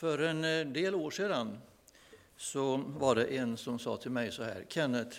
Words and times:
För 0.00 0.18
en 0.18 0.44
eh, 0.44 0.66
del 0.66 0.94
år 0.94 1.10
sedan 1.10 1.58
så 2.36 2.76
var 2.76 3.14
det 3.14 3.24
en 3.24 3.56
som 3.56 3.78
sa 3.78 3.96
till 3.96 4.10
mig 4.10 4.32
så 4.32 4.42
här, 4.42 4.64
Kenneth, 4.68 5.18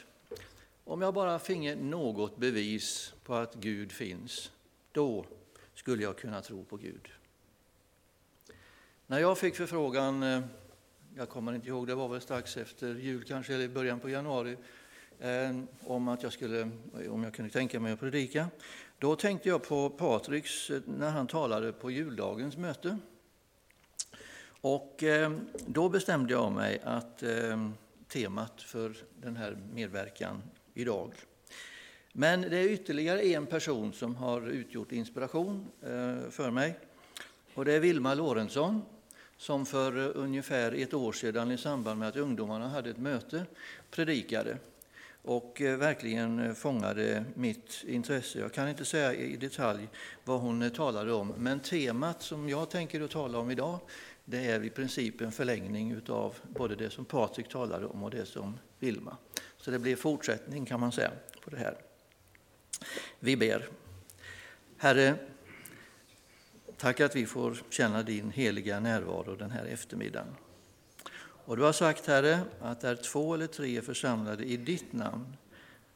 om 0.84 1.02
jag 1.02 1.14
bara 1.14 1.40
finge 1.40 1.76
något 1.76 2.38
bevis 2.38 3.14
på 3.24 3.36
att 3.36 3.56
Gud 3.56 3.92
finns, 3.92 4.52
då 4.92 5.26
skulle 5.74 6.04
jag 6.04 6.18
kunna 6.18 6.42
tro 6.42 6.64
på 6.64 6.78
Gud. 6.78 7.10
När 9.08 9.20
jag 9.20 9.38
fick 9.38 9.56
förfrågan, 9.56 10.24
eh, 10.24 10.42
jag 11.16 11.30
kommer 11.30 11.54
inte 11.54 11.68
ihåg, 11.68 11.88
det 11.88 11.96
var 11.96 12.08
väl 12.08 12.22
strax 12.22 12.58
efter 12.58 12.96
jul 12.96 13.24
kanske, 13.24 13.54
eller 13.54 13.66
i 13.66 13.70
början 13.70 14.00
på 14.00 14.10
januari, 14.10 14.58
eh, 15.20 15.60
om 15.84 16.08
att 16.08 16.24
jag 16.24 16.34
skulle, 16.34 16.70
om 17.10 17.24
jag 17.24 17.34
kunde 17.34 17.52
tänka 17.52 17.80
mig 17.80 17.92
att 17.94 18.00
predika, 18.00 18.48
då 19.00 19.16
tänkte 19.16 19.50
jag 19.50 19.64
på 19.64 19.90
Patriks 19.90 20.72
när 20.86 21.10
han 21.10 21.28
talade 21.28 21.74
på 21.74 21.92
juldagens 21.92 22.58
möte. 22.58 22.98
Och 24.62 25.04
eh, 25.04 25.32
då 25.66 25.90
bestämde 25.90 26.34
jag 26.34 26.52
mig 26.52 26.82
att 26.84 27.24
eh, 27.24 27.70
temat 28.08 28.62
för 28.62 28.96
den 29.22 29.36
här 29.36 29.58
medverkan 29.74 30.44
idag. 30.74 31.14
Men 32.14 32.42
det 32.42 32.58
är 32.58 32.70
ytterligare 32.70 33.22
en 33.22 33.46
person 33.46 33.94
som 33.94 34.16
har 34.16 34.48
utgjort 34.48 34.92
inspiration 34.92 35.68
eh, 35.82 36.30
för 36.30 36.52
mig. 36.52 36.80
Och 37.54 37.66
det 37.66 37.74
är 37.74 37.80
Vilma 37.80 38.14
Lorentzon 38.14 38.82
som 39.38 39.66
för 39.66 39.98
eh, 39.98 40.12
ungefär 40.16 40.72
ett 40.72 40.94
år 40.94 41.12
sedan 41.12 41.52
i 41.52 41.58
samband 41.58 42.00
med 42.00 42.08
att 42.08 42.16
ungdomarna 42.16 42.70
hade 42.70 42.90
ett 42.90 42.98
möte 42.98 43.46
predikade 43.92 44.58
och 45.24 45.62
eh, 45.62 45.78
verkligen 45.78 46.40
eh, 46.40 46.54
fångade 46.54 47.24
mitt 47.34 47.84
intresse. 47.88 48.40
Jag 48.40 48.54
kan 48.54 48.70
inte 48.70 48.86
säga 48.86 49.14
i 49.14 49.36
detalj 49.36 49.88
vad 50.24 50.40
hon 50.40 50.72
talade 50.72 51.14
om, 51.14 51.34
men 51.38 51.60
temat 51.60 52.22
som 52.22 52.50
jag 52.50 52.70
tänker 52.70 53.02
att 53.02 53.12
tala 53.12 53.38
om 53.38 53.52
idag 53.52 53.80
det 54.26 54.46
är 54.46 54.64
i 54.64 54.70
princip 54.70 55.22
en 55.22 55.32
förlängning 55.32 56.02
av 56.10 56.36
både 56.44 56.76
det 56.76 56.90
som 56.90 57.06
Patrik 57.06 57.50
talade 57.50 57.86
om 57.86 58.04
och 58.04 58.12
det 58.12 58.26
som 58.26 58.60
Vilma. 58.80 59.18
Så 59.58 59.72
det 59.72 59.80
blir 59.80 59.96
fortsättning 59.96 60.66
kan 60.66 60.80
man 60.80 60.92
säga 60.92 61.12
på 61.44 61.50
det 61.50 61.58
här. 61.58 61.78
Vi 63.20 63.38
ber. 63.38 63.68
Herre, 64.78 65.16
tack 66.78 67.00
att 67.00 67.16
vi 67.16 67.26
får 67.26 67.58
känna 67.70 68.04
din 68.04 68.32
heliga 68.32 68.80
närvaro 68.80 69.36
den 69.36 69.52
här 69.52 69.66
eftermiddagen. 69.66 70.36
Och 71.46 71.58
du 71.58 71.64
har 71.64 71.74
sagt, 71.74 72.06
Herre, 72.06 72.40
att 72.62 72.82
där 72.82 72.96
två 72.96 73.34
eller 73.34 73.48
tre 73.48 73.78
är 73.78 73.82
församlade 73.82 74.44
i 74.44 74.58
ditt 74.58 74.94
namn, 74.94 75.38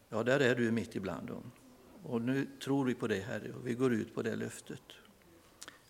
ja, 0.09 0.23
där 0.23 0.39
är 0.39 0.55
du 0.55 0.71
mitt 0.71 0.95
ibland 0.95 1.27
dem. 1.27 1.51
Och 2.03 2.21
nu 2.21 2.47
tror 2.63 2.85
vi 2.85 2.93
på 2.93 3.07
det, 3.07 3.19
Herre, 3.19 3.51
och 3.53 3.67
vi 3.67 3.73
går 3.73 3.93
ut 3.93 4.15
på 4.15 4.21
det 4.21 4.35
löftet. 4.35 4.81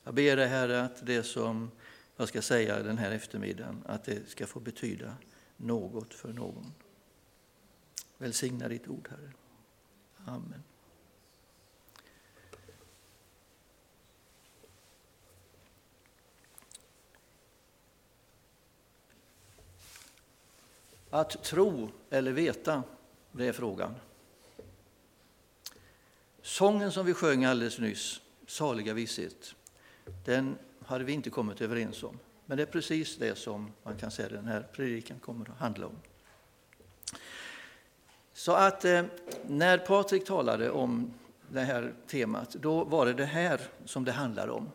Jag 0.04 0.14
ber 0.14 0.36
dig, 0.36 0.48
Herre, 0.48 0.82
att 0.82 1.06
det 1.06 1.24
som 1.24 1.72
jag 2.16 2.28
ska 2.28 2.42
säga 2.42 2.84
den 2.84 2.98
här 2.98 3.12
eftermiddagen, 3.12 3.84
att 3.86 4.04
det 4.04 4.30
ska 4.30 4.48
få 4.48 4.60
betyda 4.60 5.18
något 5.58 6.14
för 6.14 6.34
någon. 6.34 6.74
Välsigna 8.18 8.68
ditt 8.68 8.88
ord, 8.88 9.08
Herre. 9.12 9.32
Amen. 10.26 10.64
Att 21.10 21.44
tro 21.44 21.90
eller 22.10 22.32
veta, 22.32 22.84
det 23.32 23.48
är 23.48 23.54
frågan. 23.54 23.96
Sången 26.42 26.92
som 26.92 27.06
vi 27.06 27.14
sjöng 27.14 27.46
alldeles 27.46 27.80
nyss, 27.80 28.22
Saliga 28.48 28.94
visshet, 28.94 29.56
den 30.26 30.58
hade 30.86 31.04
vi 31.04 31.14
inte 31.14 31.30
kommit 31.30 31.62
överens 31.62 32.04
om. 32.04 32.20
Men 32.46 32.58
det 32.58 32.64
är 32.64 32.68
precis 32.68 33.18
det 33.18 33.38
som 33.38 33.72
man 33.84 33.98
kan 33.98 34.12
säga 34.12 34.30
den 34.30 34.46
här 34.46 34.68
predikan 34.74 35.20
kommer 35.20 35.50
att 35.50 35.58
handla 35.58 35.86
om. 35.86 35.96
Så 38.34 38.52
att 38.52 38.86
eh, 38.86 39.04
när 39.48 39.78
Patrik 39.78 40.26
talade 40.26 40.70
om 40.70 41.14
det 41.50 41.62
här 41.62 41.94
temat, 42.08 42.50
då 42.50 42.84
var 42.84 43.06
det 43.06 43.14
det 43.14 43.26
här 43.26 43.62
som 43.86 44.06
det 44.06 44.12
handlade 44.12 44.52
om. 44.52 44.72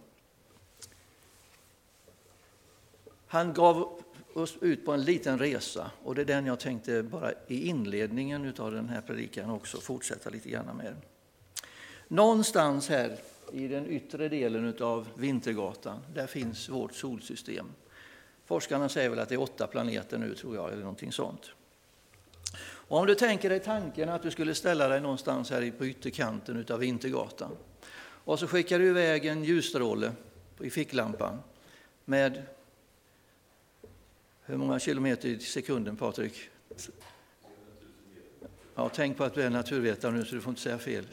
Han 3.27 3.53
gav 3.53 4.03
oss 4.35 4.57
ut 4.61 4.85
på 4.85 4.93
en 4.93 5.05
liten 5.05 5.39
resa 5.39 5.91
och 6.05 6.15
det 6.15 6.21
är 6.21 6.27
den 6.27 6.47
jag 6.47 6.61
tänkte 6.61 7.03
bara 7.03 7.33
i 7.47 7.69
inledningen 7.69 8.55
av 8.59 8.73
den 8.73 8.89
här 8.89 9.01
predikan 9.01 9.51
också 9.51 9.81
fortsätta 9.81 10.31
lite 10.31 10.49
grann 10.49 10.77
med. 10.77 10.97
Någonstans 12.09 12.89
här 12.89 13.19
i 13.53 13.69
den 13.69 13.87
yttre 13.87 14.29
delen 14.29 14.75
av 14.81 15.09
Vintergatan, 15.17 15.99
där 16.15 16.27
finns 16.27 16.69
vårt 16.69 16.95
solsystem. 16.95 17.67
Forskarna 18.45 18.89
säger 18.89 19.11
väl 19.11 19.19
att 19.19 19.29
det 19.29 19.35
är 19.35 19.41
åtta 19.41 19.67
planeter 19.67 20.19
nu, 20.19 20.35
tror 20.35 20.57
jag, 20.57 20.73
eller 20.73 20.83
någonting 20.83 21.13
sånt. 21.13 21.51
Och 22.63 22.99
om 22.99 23.07
du 23.07 23.15
tänker 23.15 23.51
dig 23.51 23.61
tanken 23.61 24.09
att 24.09 24.23
du 24.23 24.31
skulle 24.31 24.55
ställa 24.55 24.89
dig 24.89 25.01
någonstans 25.01 25.51
här 25.51 25.71
på 25.79 25.87
ytterkanten 25.87 26.67
av 26.71 26.79
Vintergatan 26.79 27.57
och 28.25 28.39
så 28.39 28.47
skickar 28.47 28.79
du 28.79 28.89
iväg 28.89 29.27
en 29.27 29.45
ljusstråle 29.45 30.13
i 30.61 30.71
ficklampan 30.71 31.39
med 32.05 32.43
hur 34.43 34.57
många 34.57 34.79
kilometer 34.79 35.29
i 35.29 35.39
sekunden, 35.39 35.97
Patrik? 35.97 36.49
Ja, 38.75 38.89
tänk 38.95 39.17
på 39.17 39.25
att 39.25 39.35
du 39.35 39.43
är 39.43 39.51
naturvetare 39.51 40.13
nu 40.13 40.25
så 40.25 40.35
du 40.35 40.41
får 40.41 40.51
inte 40.51 40.63
säga 40.63 40.79
fel. 40.79 41.07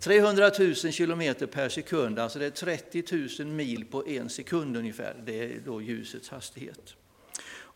300 0.00 0.50
000 0.58 0.74
kilometer 0.74 1.46
per 1.46 1.68
sekund, 1.68 2.18
alltså 2.18 2.38
det 2.38 2.46
är 2.46 2.50
30 2.50 3.42
000 3.42 3.48
mil 3.48 3.84
på 3.84 4.06
en 4.06 4.28
sekund 4.28 4.76
ungefär. 4.76 5.14
Det 5.24 5.44
är 5.44 5.60
då 5.64 5.82
ljusets 5.82 6.28
hastighet. 6.28 6.94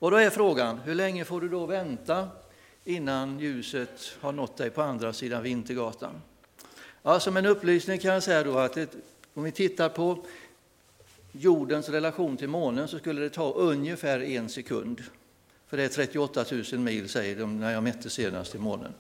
Och 0.01 0.11
då 0.11 0.17
är 0.17 0.31
frågan, 0.31 0.79
hur 0.79 0.95
länge 0.95 1.25
får 1.25 1.41
du 1.41 1.49
då 1.49 1.67
vänta 1.67 2.29
innan 2.85 3.41
ljuset 3.41 4.17
har 4.21 4.33
nått 4.33 4.57
dig 4.57 4.71
på 4.71 4.83
andra 4.83 5.13
sidan 5.13 5.43
Vintergatan? 5.43 6.23
Ja, 7.03 7.21
som 7.21 7.37
en 7.37 7.47
upplysning 7.47 7.99
kan 7.99 8.15
jag 8.15 8.23
säga 8.23 8.45
då 8.45 8.59
att 8.59 8.73
det, 8.73 8.95
om 9.35 9.43
vi 9.43 9.53
tittar 9.53 9.89
på 9.89 10.25
jordens 11.33 11.89
relation 11.89 12.37
till 12.37 12.49
månen 12.49 12.89
så 12.89 12.99
skulle 12.99 13.21
det 13.21 13.31
ta 13.31 13.53
ungefär 13.53 14.21
en 14.21 14.49
sekund. 14.49 15.03
För 15.67 15.77
det 15.77 15.83
är 15.83 15.89
38 15.89 16.45
000 16.73 16.81
mil, 16.81 17.09
säger 17.09 17.37
de 17.37 17.61
när 17.61 17.73
jag 17.73 17.83
mätte 17.83 18.11
senast 18.11 18.55
i 18.55 18.59
månen. 18.59 18.93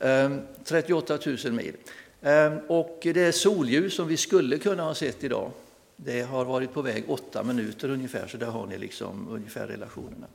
Ehm, 0.00 0.40
38 0.64 1.18
000 1.44 1.52
mil. 1.52 1.76
Ehm, 2.22 2.58
och 2.68 2.98
det 3.02 3.32
solljus 3.32 3.94
som 3.94 4.08
vi 4.08 4.16
skulle 4.16 4.58
kunna 4.58 4.82
ha 4.82 4.94
sett 4.94 5.24
idag, 5.24 5.50
det 5.96 6.22
har 6.22 6.44
varit 6.44 6.72
på 6.72 6.82
väg 6.82 7.04
åtta 7.08 7.42
minuter 7.42 7.90
ungefär, 7.90 8.26
så 8.26 8.36
där 8.36 8.46
har 8.46 8.66
ni 8.66 8.78
liksom 8.78 9.28
ungefär 9.30 9.66
relationerna. 9.66 10.26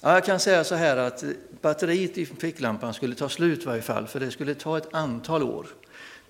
jag 0.00 0.24
kan 0.24 0.40
säga 0.40 0.64
så 0.64 0.74
här 0.74 0.96
att 0.96 1.24
batteriet 1.60 2.18
i 2.18 2.26
ficklampan 2.26 2.94
skulle 2.94 3.14
ta 3.14 3.28
slut 3.28 3.62
i 3.62 3.66
varje 3.66 3.82
fall, 3.82 4.06
för 4.06 4.20
det 4.20 4.30
skulle 4.30 4.54
ta 4.54 4.78
ett 4.78 4.94
antal 4.94 5.42
år. 5.42 5.66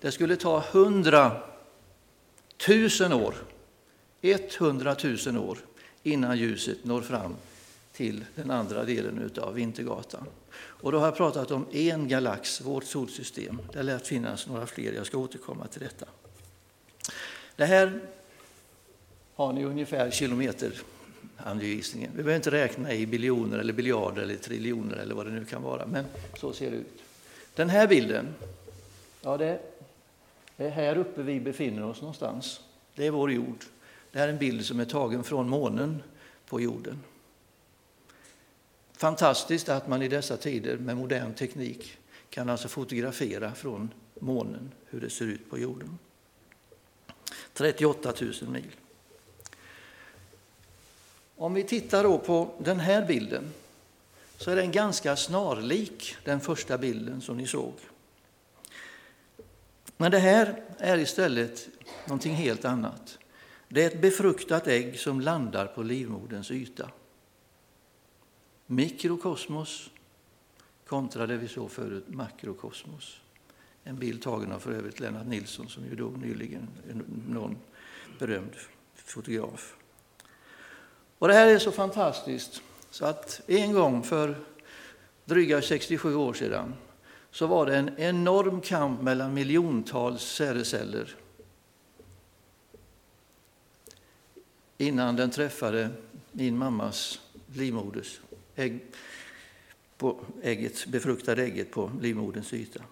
Det 0.01 0.11
skulle 0.11 0.35
ta 0.35 0.63
hundra 0.71 1.31
tusen 2.57 3.13
år, 3.13 3.35
100 4.21 4.95
000 5.25 5.37
år 5.37 5.57
innan 6.03 6.37
ljuset 6.37 6.85
når 6.85 7.01
fram 7.01 7.35
till 7.93 8.25
den 8.35 8.51
andra 8.51 8.85
delen 8.85 9.31
av 9.41 9.53
Vintergatan. 9.53 10.27
Och 10.53 10.91
då 10.91 10.99
har 10.99 11.05
jag 11.05 11.15
pratat 11.15 11.51
om 11.51 11.65
en 11.71 12.07
galax, 12.07 12.61
vårt 12.61 12.83
solsystem. 12.83 13.61
Det 13.73 13.83
lär 13.83 13.97
finnas 13.97 14.47
några 14.47 14.65
fler, 14.65 14.93
jag 14.93 15.05
ska 15.05 15.17
återkomma 15.17 15.67
till 15.67 15.81
detta. 15.81 16.05
Det 17.55 17.65
här 17.65 17.99
har 19.33 19.53
ni 19.53 19.63
ungefär 19.63 20.11
kilometeranvisningen. 20.11 22.11
Vi 22.11 22.23
behöver 22.23 22.35
inte 22.35 22.51
räkna 22.51 22.93
i 22.93 23.05
biljoner 23.05 23.59
eller 23.59 23.73
biljarder 23.73 24.21
eller 24.21 24.35
triljoner 24.35 24.97
eller 24.97 25.15
vad 25.15 25.25
det 25.25 25.31
nu 25.31 25.45
kan 25.45 25.63
vara, 25.63 25.85
men 25.85 26.05
så 26.39 26.53
ser 26.53 26.71
det 26.71 26.77
ut. 26.77 27.03
Den 27.55 27.69
här 27.69 27.87
bilden, 27.87 28.27
ja 29.21 29.37
det 29.37 29.59
är 30.57 30.69
här 30.69 30.97
uppe 30.97 31.21
vi 31.21 31.39
befinner 31.39 31.83
oss 31.83 32.01
någonstans. 32.01 32.59
Det 32.95 33.07
är 33.07 33.11
vår 33.11 33.31
jord. 33.31 33.65
Det 34.11 34.19
här 34.19 34.27
är 34.27 34.31
en 34.31 34.39
bild 34.39 34.65
som 34.65 34.79
är 34.79 34.85
tagen 34.85 35.23
från 35.23 35.49
månen 35.49 36.03
på 36.45 36.61
jorden. 36.61 36.99
Fantastiskt 39.01 39.69
att 39.69 39.87
man 39.87 40.01
i 40.01 40.07
dessa 40.07 40.37
tider 40.37 40.77
med 40.77 40.97
modern 40.97 41.33
teknik 41.33 41.97
kan 42.29 42.49
alltså 42.49 42.67
fotografera 42.67 43.51
från 43.51 43.93
månen 44.19 44.71
hur 44.85 45.01
det 45.01 45.09
ser 45.09 45.25
ut 45.25 45.49
på 45.49 45.59
jorden. 45.59 45.97
38 47.53 48.13
000 48.21 48.33
mil. 48.49 48.75
Om 51.35 51.53
vi 51.53 51.63
tittar 51.63 52.03
då 52.03 52.17
på 52.17 52.53
den 52.59 52.79
här 52.79 53.05
bilden 53.05 53.53
så 54.37 54.51
är 54.51 54.55
den 54.55 54.71
ganska 54.71 55.15
snarlik 55.15 56.15
den 56.23 56.39
första 56.39 56.77
bilden 56.77 57.21
som 57.21 57.37
ni 57.37 57.47
såg. 57.47 57.73
Men 59.97 60.11
det 60.11 60.19
här 60.19 60.63
är 60.77 60.97
istället 60.97 61.69
någonting 62.05 62.33
helt 62.33 62.65
annat. 62.65 63.17
Det 63.67 63.83
är 63.83 63.87
ett 63.87 64.01
befruktat 64.01 64.67
ägg 64.67 64.99
som 64.99 65.21
landar 65.21 65.65
på 65.65 65.83
livmoderns 65.83 66.51
yta 66.51 66.89
mikrokosmos 68.71 69.89
kontra 70.87 71.27
det 71.27 71.37
vi 71.37 71.47
såg 71.47 71.71
förut, 71.71 72.05
makrokosmos. 72.07 73.21
En 73.83 73.95
bild 73.95 74.21
tagen 74.21 74.51
av 74.51 74.59
för 74.59 74.71
övrigt 74.71 74.99
Lennart 74.99 75.27
Nilsson 75.27 75.69
som 75.69 75.85
ju 75.85 75.95
dog 75.95 76.17
nyligen, 76.17 76.67
någon 77.27 77.57
berömd 78.19 78.55
fotograf. 78.95 79.75
Och 81.17 81.27
det 81.27 81.33
här 81.33 81.47
är 81.47 81.59
så 81.59 81.71
fantastiskt 81.71 82.61
så 82.89 83.05
att 83.05 83.41
en 83.47 83.73
gång 83.73 84.03
för 84.03 84.35
dryga 85.25 85.61
67 85.61 86.15
år 86.15 86.33
sedan 86.33 86.73
så 87.31 87.47
var 87.47 87.65
det 87.65 87.77
en 87.77 87.99
enorm 87.99 88.61
kamp 88.61 89.01
mellan 89.01 89.33
miljontals 89.33 90.21
säreceller 90.21 91.15
innan 94.77 95.15
den 95.15 95.31
träffade 95.31 95.89
min 96.31 96.57
mammas 96.57 97.19
livmoders 97.53 98.19
ägg, 98.61 98.79
på 99.97 100.25
ägget, 100.43 100.85
befruktade 100.85 101.43
ägget 101.43 101.71
på 101.71 101.91
livmoderns 102.01 102.53
yta. 102.53 102.83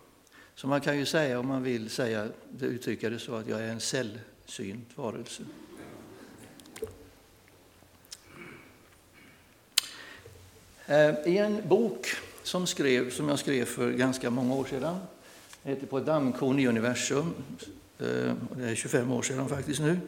Så 0.56 0.68
man 0.68 0.82
kan 0.82 0.98
ju 0.98 1.06
säga, 1.06 1.40
om 1.40 1.48
man 1.48 1.64
vill 1.64 1.90
säga, 1.90 2.30
uttrycka 2.62 3.10
det 3.10 3.20
så, 3.20 3.36
att 3.36 3.48
jag 3.48 3.62
är 3.62 3.68
en 3.68 3.80
sällsynt 3.80 4.90
varelse. 4.96 5.44
Eh, 10.86 11.16
I 11.26 11.38
en 11.38 11.68
bok 11.68 12.08
som, 12.44 12.68
skrev, 12.68 13.12
som 13.12 13.30
jag 13.30 13.40
skrev 13.40 13.66
för 13.66 13.92
ganska 13.92 14.30
många 14.30 14.56
år 14.56 14.66
sedan, 14.66 14.98
heter 15.64 15.88
På 15.88 16.00
dammkorn 16.00 16.60
i 16.60 16.68
universum, 16.68 17.34
eh, 18.00 18.34
det 18.58 18.70
är 18.70 18.76
25 18.76 19.12
år 19.12 19.22
sedan 19.22 19.50
faktiskt 19.50 19.80
nu, 19.80 20.00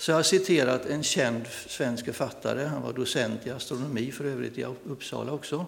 så 0.00 0.10
jag 0.10 0.16
har 0.16 0.22
citerat 0.22 0.86
en 0.86 1.02
känd 1.02 1.46
svensk 1.46 2.04
författare, 2.04 2.64
han 2.64 2.82
var 2.82 2.92
docent 2.92 3.46
i 3.46 3.50
astronomi 3.50 4.12
för 4.12 4.24
övrigt 4.24 4.58
i 4.58 4.64
Uppsala 4.84 5.32
också, 5.32 5.66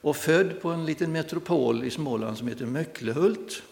och 0.00 0.16
född 0.16 0.60
på 0.60 0.70
en 0.70 0.86
liten 0.86 1.12
metropol 1.12 1.84
i 1.84 1.90
Småland 1.90 2.38
som 2.38 2.48
heter 2.48 2.66
Möcklehult, 2.66 3.62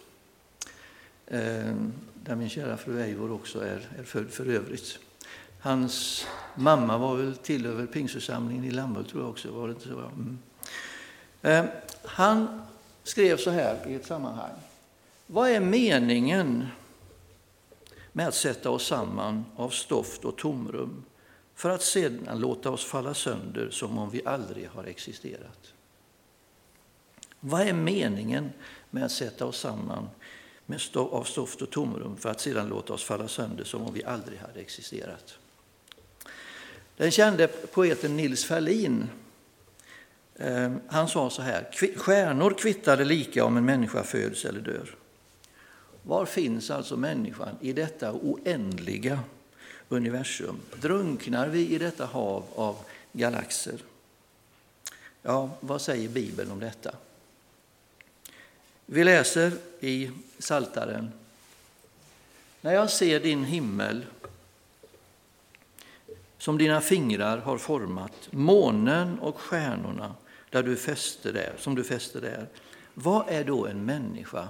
eh, 1.26 1.74
där 2.14 2.36
min 2.36 2.48
kära 2.48 2.76
fru 2.76 3.00
Eivor 3.02 3.32
också 3.32 3.60
är, 3.60 3.88
är 3.98 4.02
född 4.02 4.30
för 4.30 4.46
övrigt. 4.46 4.98
Hans 5.60 6.26
mamma 6.54 6.98
var 6.98 7.16
väl 7.16 7.36
tillhör 7.36 7.86
pingstförsamlingen 7.86 8.64
i 8.64 8.70
Lammhult 8.70 9.08
tror 9.08 9.22
jag 9.22 9.30
också. 9.30 9.50
Var 9.50 9.68
det 9.68 9.74
inte 9.74 9.88
så? 9.88 9.98
Mm. 9.98 10.38
Eh, 11.42 11.64
han 12.04 12.62
skrev 13.04 13.36
så 13.36 13.50
här 13.50 13.88
i 13.88 13.94
ett 13.94 14.06
sammanhang. 14.06 14.54
Vad 15.26 15.50
är 15.50 15.60
meningen 15.60 16.66
med 18.12 18.28
att 18.28 18.34
sätta 18.34 18.70
oss 18.70 18.86
samman 18.86 19.44
av 19.56 19.70
stoft 19.70 20.24
och 20.24 20.36
tomrum 20.36 21.04
för 21.54 21.70
att 21.70 21.82
sedan 21.82 22.40
låta 22.40 22.70
oss 22.70 22.84
falla 22.84 23.14
sönder 23.14 23.70
som 23.70 23.98
om 23.98 24.10
vi 24.10 24.22
aldrig 24.24 24.68
har 24.68 24.84
existerat? 24.84 25.74
Vad 27.40 27.60
är 27.60 27.72
meningen 27.72 28.52
med 28.90 29.04
att 29.04 29.12
sätta 29.12 29.46
oss 29.46 29.58
samman 29.58 30.08
med 30.66 30.80
stof, 30.80 31.12
av 31.12 31.24
stoft 31.24 31.62
och 31.62 31.70
tomrum 31.70 32.16
för 32.16 32.28
att 32.28 32.40
sedan 32.40 32.68
låta 32.68 32.92
oss 32.92 33.04
falla 33.04 33.28
sönder 33.28 33.64
som 33.64 33.82
om 33.82 33.94
vi 33.94 34.04
aldrig 34.04 34.38
hade 34.38 34.60
existerat? 34.60 35.38
Den 36.96 37.10
kände 37.10 37.46
poeten 37.48 38.16
Nils 38.16 38.44
Ferlin 38.44 39.08
eh, 40.34 40.72
han 40.88 41.08
sa 41.08 41.30
så 41.30 41.42
här, 41.42 41.70
stjärnor 41.96 42.54
kvittade 42.58 43.04
lika 43.04 43.44
om 43.44 43.56
en 43.56 43.64
människa 43.64 44.02
föds 44.02 44.44
eller 44.44 44.60
dör. 44.60 44.96
Var 46.02 46.26
finns 46.26 46.70
alltså 46.70 46.96
människan 46.96 47.56
i 47.60 47.72
detta 47.72 48.12
oändliga 48.12 49.20
universum? 49.88 50.60
Drunknar 50.80 51.48
vi 51.48 51.68
i 51.68 51.78
detta 51.78 52.06
hav 52.06 52.44
av 52.54 52.76
galaxer? 53.12 53.80
Ja, 55.22 55.50
vad 55.60 55.80
säger 55.80 56.08
Bibeln 56.08 56.50
om 56.50 56.60
detta? 56.60 56.94
Vi 58.86 59.04
läser 59.04 59.52
i 59.80 60.10
Saltaren. 60.38 61.12
När 62.60 62.74
jag 62.74 62.90
ser 62.90 63.20
din 63.20 63.44
himmel 63.44 64.06
som 66.38 66.58
dina 66.58 66.80
fingrar 66.80 67.38
har 67.38 67.58
format, 67.58 68.28
månen 68.30 69.18
och 69.18 69.40
stjärnorna 69.40 70.14
där 70.50 70.62
du 70.62 70.76
fäster 70.76 71.32
där, 71.32 71.54
som 71.58 71.74
du 71.74 71.84
fäster 71.84 72.20
där. 72.20 72.46
Vad 72.94 73.28
är 73.28 73.44
då 73.44 73.66
en 73.66 73.84
människa 73.84 74.48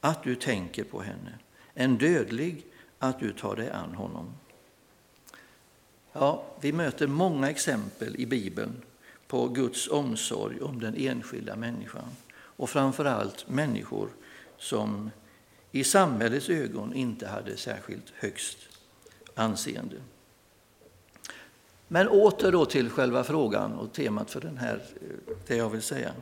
att 0.00 0.22
du 0.22 0.34
tänker 0.34 0.84
på 0.84 1.00
henne, 1.00 1.38
en 1.74 1.98
dödlig 1.98 2.66
att 2.98 3.20
du 3.20 3.32
tar 3.32 3.56
dig 3.56 3.70
an 3.70 3.94
honom? 3.94 4.32
Ja, 6.12 6.44
vi 6.60 6.72
möter 6.72 7.06
många 7.06 7.50
exempel 7.50 8.16
i 8.16 8.26
Bibeln 8.26 8.82
på 9.26 9.48
Guds 9.48 9.88
omsorg 9.88 10.60
om 10.60 10.80
den 10.80 10.94
enskilda 10.96 11.56
människan 11.56 12.08
och 12.30 12.70
framför 12.70 13.04
allt 13.04 13.48
människor 13.48 14.08
som 14.58 15.10
i 15.72 15.84
samhällets 15.84 16.48
ögon 16.48 16.94
inte 16.94 17.28
hade 17.28 17.56
särskilt 17.56 18.12
högst 18.14 18.58
anseende. 19.34 19.96
Men 21.88 22.08
åter 22.08 22.52
då 22.52 22.64
till 22.64 22.90
själva 22.90 23.24
frågan 23.24 23.72
och 23.72 23.92
temat 23.92 24.30
för 24.30 24.40
den 24.40 24.58
här, 24.58 24.74
eh, 24.76 25.34
det 25.46 25.56
jag 25.56 25.70
vill 25.70 25.82
säga. 25.82 26.12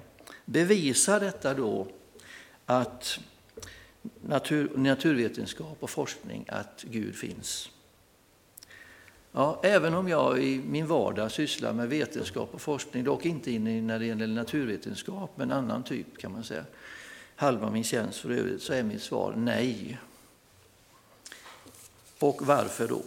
Bevisar 0.44 1.20
detta 1.20 1.54
då 1.54 1.86
att 2.66 3.18
natur, 4.22 4.70
naturvetenskap 4.74 5.76
och 5.80 5.90
forskning 5.90 6.44
att 6.48 6.84
Gud 6.90 7.14
finns? 7.14 7.70
Ja, 9.32 9.60
även 9.62 9.94
om 9.94 10.08
jag 10.08 10.42
i 10.42 10.60
min 10.66 10.86
vardag 10.86 11.32
sysslar 11.32 11.72
med 11.72 11.88
vetenskap 11.88 12.54
och 12.54 12.60
forskning, 12.60 13.04
dock 13.04 13.24
inte 13.26 13.58
när 13.58 13.98
det 13.98 14.06
gäller 14.06 14.26
naturvetenskap, 14.26 15.30
men 15.34 15.52
annan 15.52 15.82
typ 15.82 16.18
kan 16.18 16.32
man 16.32 16.44
säga, 16.44 16.64
halva 17.36 17.70
min 17.70 17.84
tjänst 17.84 18.18
för 18.18 18.30
övrigt, 18.30 18.62
så 18.62 18.72
är 18.72 18.82
mitt 18.82 19.02
svar 19.02 19.34
nej. 19.36 19.98
Och 22.18 22.46
varför 22.46 22.88
då? 22.88 23.02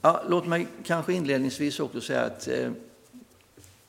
Ja, 0.00 0.22
låt 0.28 0.46
mig 0.46 0.66
kanske 0.84 1.12
inledningsvis 1.12 1.80
också 1.80 2.00
säga 2.00 2.22
att 2.22 2.48
eh, 2.48 2.72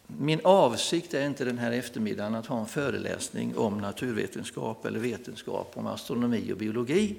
min 0.07 0.39
avsikt 0.43 1.13
är 1.13 1.25
inte 1.25 1.45
den 1.45 1.57
här 1.57 1.71
eftermiddagen 1.71 2.35
att 2.35 2.45
ha 2.45 2.59
en 2.59 2.65
föreläsning 2.65 3.57
om 3.57 3.77
naturvetenskap 3.77 4.85
eller 4.85 4.99
vetenskap, 4.99 5.71
om 5.73 5.87
astronomi 5.87 6.53
och 6.53 6.57
biologi. 6.57 7.15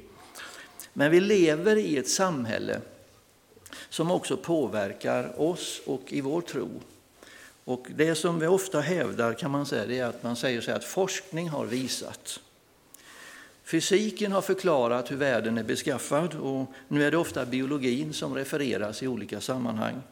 Men 0.92 1.10
vi 1.10 1.20
lever 1.20 1.76
i 1.76 1.96
ett 1.96 2.08
samhälle 2.08 2.80
som 3.88 4.10
också 4.10 4.36
påverkar 4.36 5.40
oss 5.40 5.80
och 5.86 6.02
i 6.08 6.20
vår 6.20 6.40
tro. 6.40 6.68
Och 7.64 7.86
det 7.96 8.14
som 8.14 8.38
vi 8.38 8.46
ofta 8.46 8.80
hävdar 8.80 9.34
kan 9.34 9.50
man 9.50 9.66
säga 9.66 10.06
är 10.06 10.08
att 10.08 10.22
man 10.22 10.36
säger 10.36 10.60
så 10.60 10.72
att 10.72 10.84
forskning 10.84 11.48
har 11.48 11.64
visat 11.64 12.40
Fysiken 13.64 14.32
har 14.32 14.42
förklarat 14.42 15.10
hur 15.10 15.16
världen 15.16 15.58
är 15.58 15.62
beskaffad 15.62 16.34
och 16.34 16.72
nu 16.88 17.04
är 17.04 17.10
det 17.10 17.16
ofta 17.16 17.46
biologin 17.46 18.12
som 18.12 18.34
refereras 18.34 19.02
i 19.02 19.08
olika 19.08 19.40
sammanhang 19.40 20.02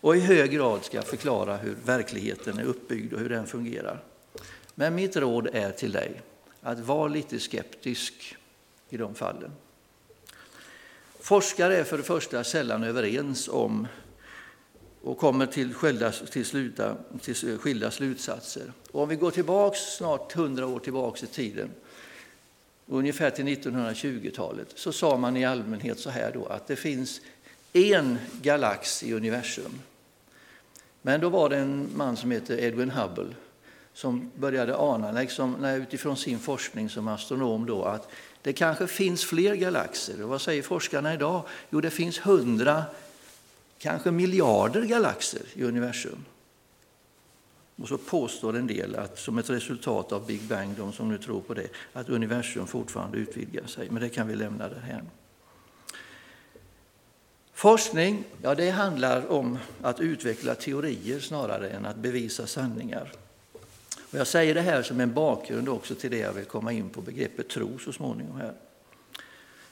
och 0.00 0.16
i 0.16 0.20
hög 0.20 0.50
grad 0.50 0.84
ska 0.84 1.02
förklara 1.02 1.56
hur 1.56 1.76
verkligheten 1.84 2.58
är 2.58 2.64
uppbyggd 2.64 3.12
och 3.12 3.20
hur 3.20 3.28
den 3.28 3.46
fungerar. 3.46 4.02
Men 4.74 4.94
mitt 4.94 5.16
råd 5.16 5.48
är 5.52 5.70
till 5.70 5.92
dig 5.92 6.22
att 6.60 6.80
vara 6.80 7.08
lite 7.08 7.38
skeptisk 7.38 8.36
i 8.88 8.96
de 8.96 9.14
fallen. 9.14 9.52
Forskare 11.20 11.76
är 11.76 11.84
för 11.84 11.96
det 11.96 12.04
första 12.04 12.44
sällan 12.44 12.84
överens 12.84 13.48
om 13.48 13.86
och 15.02 15.18
kommer 15.18 15.46
till 15.46 15.74
skilda, 15.74 16.12
till 16.12 16.44
sluta, 16.44 16.96
till 17.20 17.58
skilda 17.58 17.90
slutsatser. 17.90 18.72
Och 18.90 19.02
om 19.02 19.08
vi 19.08 19.16
går 19.16 19.30
tillbaks 19.30 19.78
snart 19.78 20.32
hundra 20.32 20.66
år 20.66 20.78
tillbaks 20.78 21.22
i 21.22 21.26
tiden 21.26 21.70
ungefär 22.86 23.30
till 23.30 23.44
1920-talet, 23.44 24.68
så 24.74 24.92
sa 24.92 25.16
man 25.16 25.36
i 25.36 25.44
allmänhet 25.44 25.98
så 25.98 26.10
här 26.10 26.32
då 26.32 26.46
att 26.46 26.66
det 26.66 26.76
finns 26.76 27.20
en 27.76 28.18
galax 28.42 29.02
i 29.02 29.12
universum. 29.12 29.80
Men 31.02 31.20
då 31.20 31.28
var 31.28 31.48
det 31.48 31.56
en 31.56 31.90
man 31.96 32.16
som 32.16 32.30
heter 32.30 32.60
Edwin 32.60 32.90
Hubble 32.90 33.34
som 33.96 34.30
började 34.34 34.76
ana, 34.76 35.12
liksom, 35.12 35.64
utifrån 35.64 36.16
sin 36.16 36.38
forskning 36.38 36.88
som 36.88 37.08
astronom, 37.08 37.66
då, 37.66 37.84
att 37.84 38.08
det 38.42 38.52
kanske 38.52 38.86
finns 38.86 39.24
fler 39.24 39.54
galaxer. 39.54 40.22
Och 40.22 40.28
vad 40.28 40.40
säger 40.40 40.62
forskarna 40.62 41.14
idag? 41.14 41.42
Jo, 41.70 41.80
det 41.80 41.90
finns 41.90 42.18
hundra, 42.18 42.84
kanske 43.78 44.10
miljarder 44.10 44.82
galaxer 44.82 45.42
i 45.54 45.64
universum. 45.64 46.24
Och 47.76 47.88
så 47.88 47.98
påstår 47.98 48.56
en 48.56 48.66
del 48.66 48.96
att 48.96 49.18
som 49.18 49.38
ett 49.38 49.50
resultat 49.50 50.12
av 50.12 50.26
Big 50.26 50.42
Bang, 50.42 50.74
de 50.78 50.92
som 50.92 51.08
nu 51.08 51.18
tror 51.18 51.40
på 51.40 51.54
det, 51.54 51.68
att 51.92 52.08
universum 52.08 52.66
fortfarande 52.66 53.18
utvidgar 53.18 53.66
sig. 53.66 53.90
Men 53.90 54.02
det 54.02 54.08
kan 54.08 54.28
vi 54.28 54.34
lämna 54.34 54.68
därhän. 54.68 55.06
Forskning, 57.56 58.24
ja 58.42 58.54
det 58.54 58.70
handlar 58.70 59.32
om 59.32 59.58
att 59.82 60.00
utveckla 60.00 60.54
teorier 60.54 61.20
snarare 61.20 61.68
än 61.68 61.86
att 61.86 61.96
bevisa 61.96 62.46
sanningar. 62.46 63.12
Och 64.10 64.18
jag 64.18 64.26
säger 64.26 64.54
det 64.54 64.60
här 64.60 64.82
som 64.82 65.00
en 65.00 65.14
bakgrund 65.14 65.68
också 65.68 65.94
till 65.94 66.10
det 66.10 66.18
jag 66.18 66.32
vill 66.32 66.44
komma 66.44 66.72
in 66.72 66.88
på 66.88 67.00
begreppet 67.00 67.48
tro 67.48 67.78
så 67.78 67.92
småningom 67.92 68.36
här. 68.36 68.52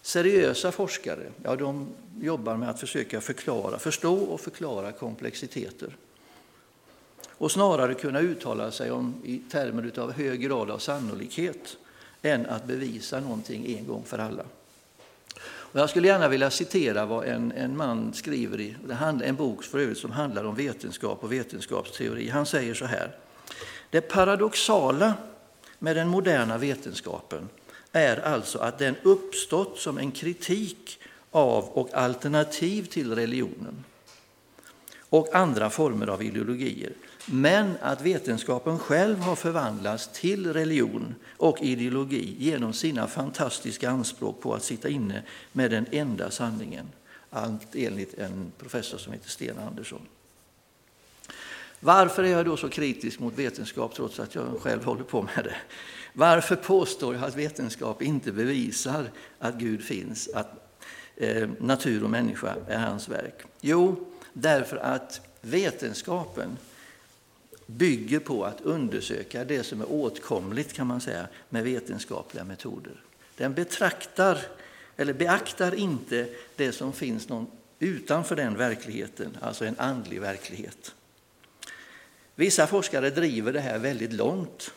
Seriösa 0.02 0.72
forskare, 0.72 1.26
ja 1.42 1.56
de 1.56 1.88
jobbar 2.20 2.56
med 2.56 2.70
att 2.70 2.80
försöka 2.80 3.20
förklara, 3.20 3.78
förstå 3.78 4.16
och 4.16 4.40
förklara 4.40 4.92
komplexiteter 4.92 5.96
och 7.28 7.50
snarare 7.50 7.94
kunna 7.94 8.20
uttala 8.20 8.70
sig 8.70 8.90
om 8.90 9.14
i 9.24 9.38
termer 9.38 9.98
av 9.98 10.12
hög 10.12 10.40
grad 10.40 10.70
av 10.70 10.78
sannolikhet 10.78 11.76
än 12.22 12.46
att 12.46 12.64
bevisa 12.64 13.20
någonting 13.20 13.78
en 13.78 13.86
gång 13.86 14.02
för 14.04 14.18
alla. 14.18 14.44
Och 15.74 15.80
jag 15.80 15.90
skulle 15.90 16.08
gärna 16.08 16.28
vilja 16.28 16.50
citera 16.50 17.06
vad 17.06 17.26
en, 17.26 17.52
en 17.52 17.76
man 17.76 18.14
skriver 18.14 18.60
i 18.60 18.76
det 18.86 18.94
handlar, 18.94 19.26
en 19.26 19.36
bok 19.36 19.64
för 19.64 19.78
övrigt 19.78 19.98
som 19.98 20.10
handlar 20.10 20.44
om 20.44 20.54
vetenskap 20.54 21.24
och 21.24 21.32
vetenskapsteori. 21.32 22.28
Han 22.28 22.46
säger 22.46 22.74
så 22.74 22.84
här. 22.84 23.16
Det 23.90 24.00
paradoxala 24.00 25.14
med 25.78 25.96
den 25.96 26.08
moderna 26.08 26.58
vetenskapen 26.58 27.48
är 27.92 28.16
alltså 28.16 28.58
att 28.58 28.78
den 28.78 28.96
uppstått 29.02 29.78
som 29.78 29.98
en 29.98 30.10
kritik 30.10 30.98
av 31.30 31.64
och 31.64 31.94
alternativ 31.94 32.82
till 32.82 33.14
religionen 33.14 33.84
och 34.98 35.34
andra 35.34 35.70
former 35.70 36.06
av 36.06 36.22
ideologier. 36.22 36.92
Men 37.26 37.76
att 37.80 38.00
vetenskapen 38.00 38.78
själv 38.78 39.18
har 39.18 39.36
förvandlats 39.36 40.10
till 40.12 40.52
religion 40.52 41.14
och 41.36 41.62
ideologi 41.62 42.36
genom 42.38 42.72
sina 42.72 43.06
fantastiska 43.06 43.90
anspråk 43.90 44.40
på 44.40 44.54
att 44.54 44.62
sitta 44.62 44.88
inne 44.88 45.22
med 45.52 45.70
den 45.70 45.86
enda 45.90 46.30
sanningen. 46.30 46.86
Allt 47.30 47.74
enligt 47.74 48.14
en 48.14 48.52
professor 48.58 48.98
som 48.98 49.12
heter 49.12 49.28
Sten 49.28 49.58
Andersson. 49.58 50.00
Varför 51.80 52.24
är 52.24 52.28
jag 52.28 52.44
då 52.44 52.56
så 52.56 52.68
kritisk 52.68 53.20
mot 53.20 53.38
vetenskap 53.38 53.94
trots 53.94 54.20
att 54.20 54.34
jag 54.34 54.60
själv 54.60 54.84
håller 54.84 55.04
på 55.04 55.22
med 55.22 55.44
det? 55.44 55.56
Varför 56.12 56.56
påstår 56.56 57.14
jag 57.14 57.24
att 57.24 57.36
vetenskap 57.36 58.02
inte 58.02 58.32
bevisar 58.32 59.10
att 59.38 59.54
Gud 59.54 59.82
finns, 59.82 60.28
att 60.28 60.78
eh, 61.16 61.48
natur 61.58 62.04
och 62.04 62.10
människa 62.10 62.54
är 62.68 62.78
hans 62.78 63.08
verk? 63.08 63.42
Jo, 63.60 64.06
därför 64.32 64.76
att 64.76 65.20
vetenskapen 65.40 66.56
bygger 67.66 68.18
på 68.18 68.44
att 68.44 68.60
undersöka 68.60 69.44
det 69.44 69.62
som 69.62 69.80
är 69.80 69.92
åtkomligt 69.92 70.72
kan 70.72 70.86
man 70.86 71.00
säga 71.00 71.28
med 71.48 71.64
vetenskapliga 71.64 72.44
metoder. 72.44 72.92
Den 73.36 73.54
betraktar 73.54 74.38
eller 74.96 75.12
beaktar 75.12 75.74
inte 75.74 76.28
det 76.56 76.72
som 76.72 76.92
finns 76.92 77.28
någon 77.28 77.46
utanför 77.78 78.36
den 78.36 78.56
verkligheten, 78.56 79.36
alltså 79.40 79.64
en 79.64 79.78
andlig 79.78 80.20
verklighet. 80.20 80.94
Vissa 82.34 82.66
forskare 82.66 83.10
driver 83.10 83.52
det 83.52 83.60
här 83.60 83.78
väldigt 83.78 84.12
långt 84.12 84.70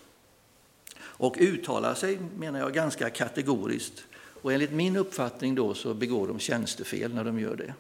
och 1.00 1.36
uttalar 1.40 1.96
sig, 1.96 2.20
menar 2.38 2.60
jag, 2.60 2.74
ganska 2.74 3.10
kategoriskt. 3.10 4.04
Och 4.42 4.54
enligt 4.54 4.72
min 4.72 4.96
uppfattning 4.96 5.56
då 5.56 5.74
så 5.74 5.94
begår 5.94 6.28
de 6.28 6.40
tjänstefel 6.40 7.14
när 7.14 7.24
de 7.24 7.40
gör 7.40 7.56
det. 7.56 7.74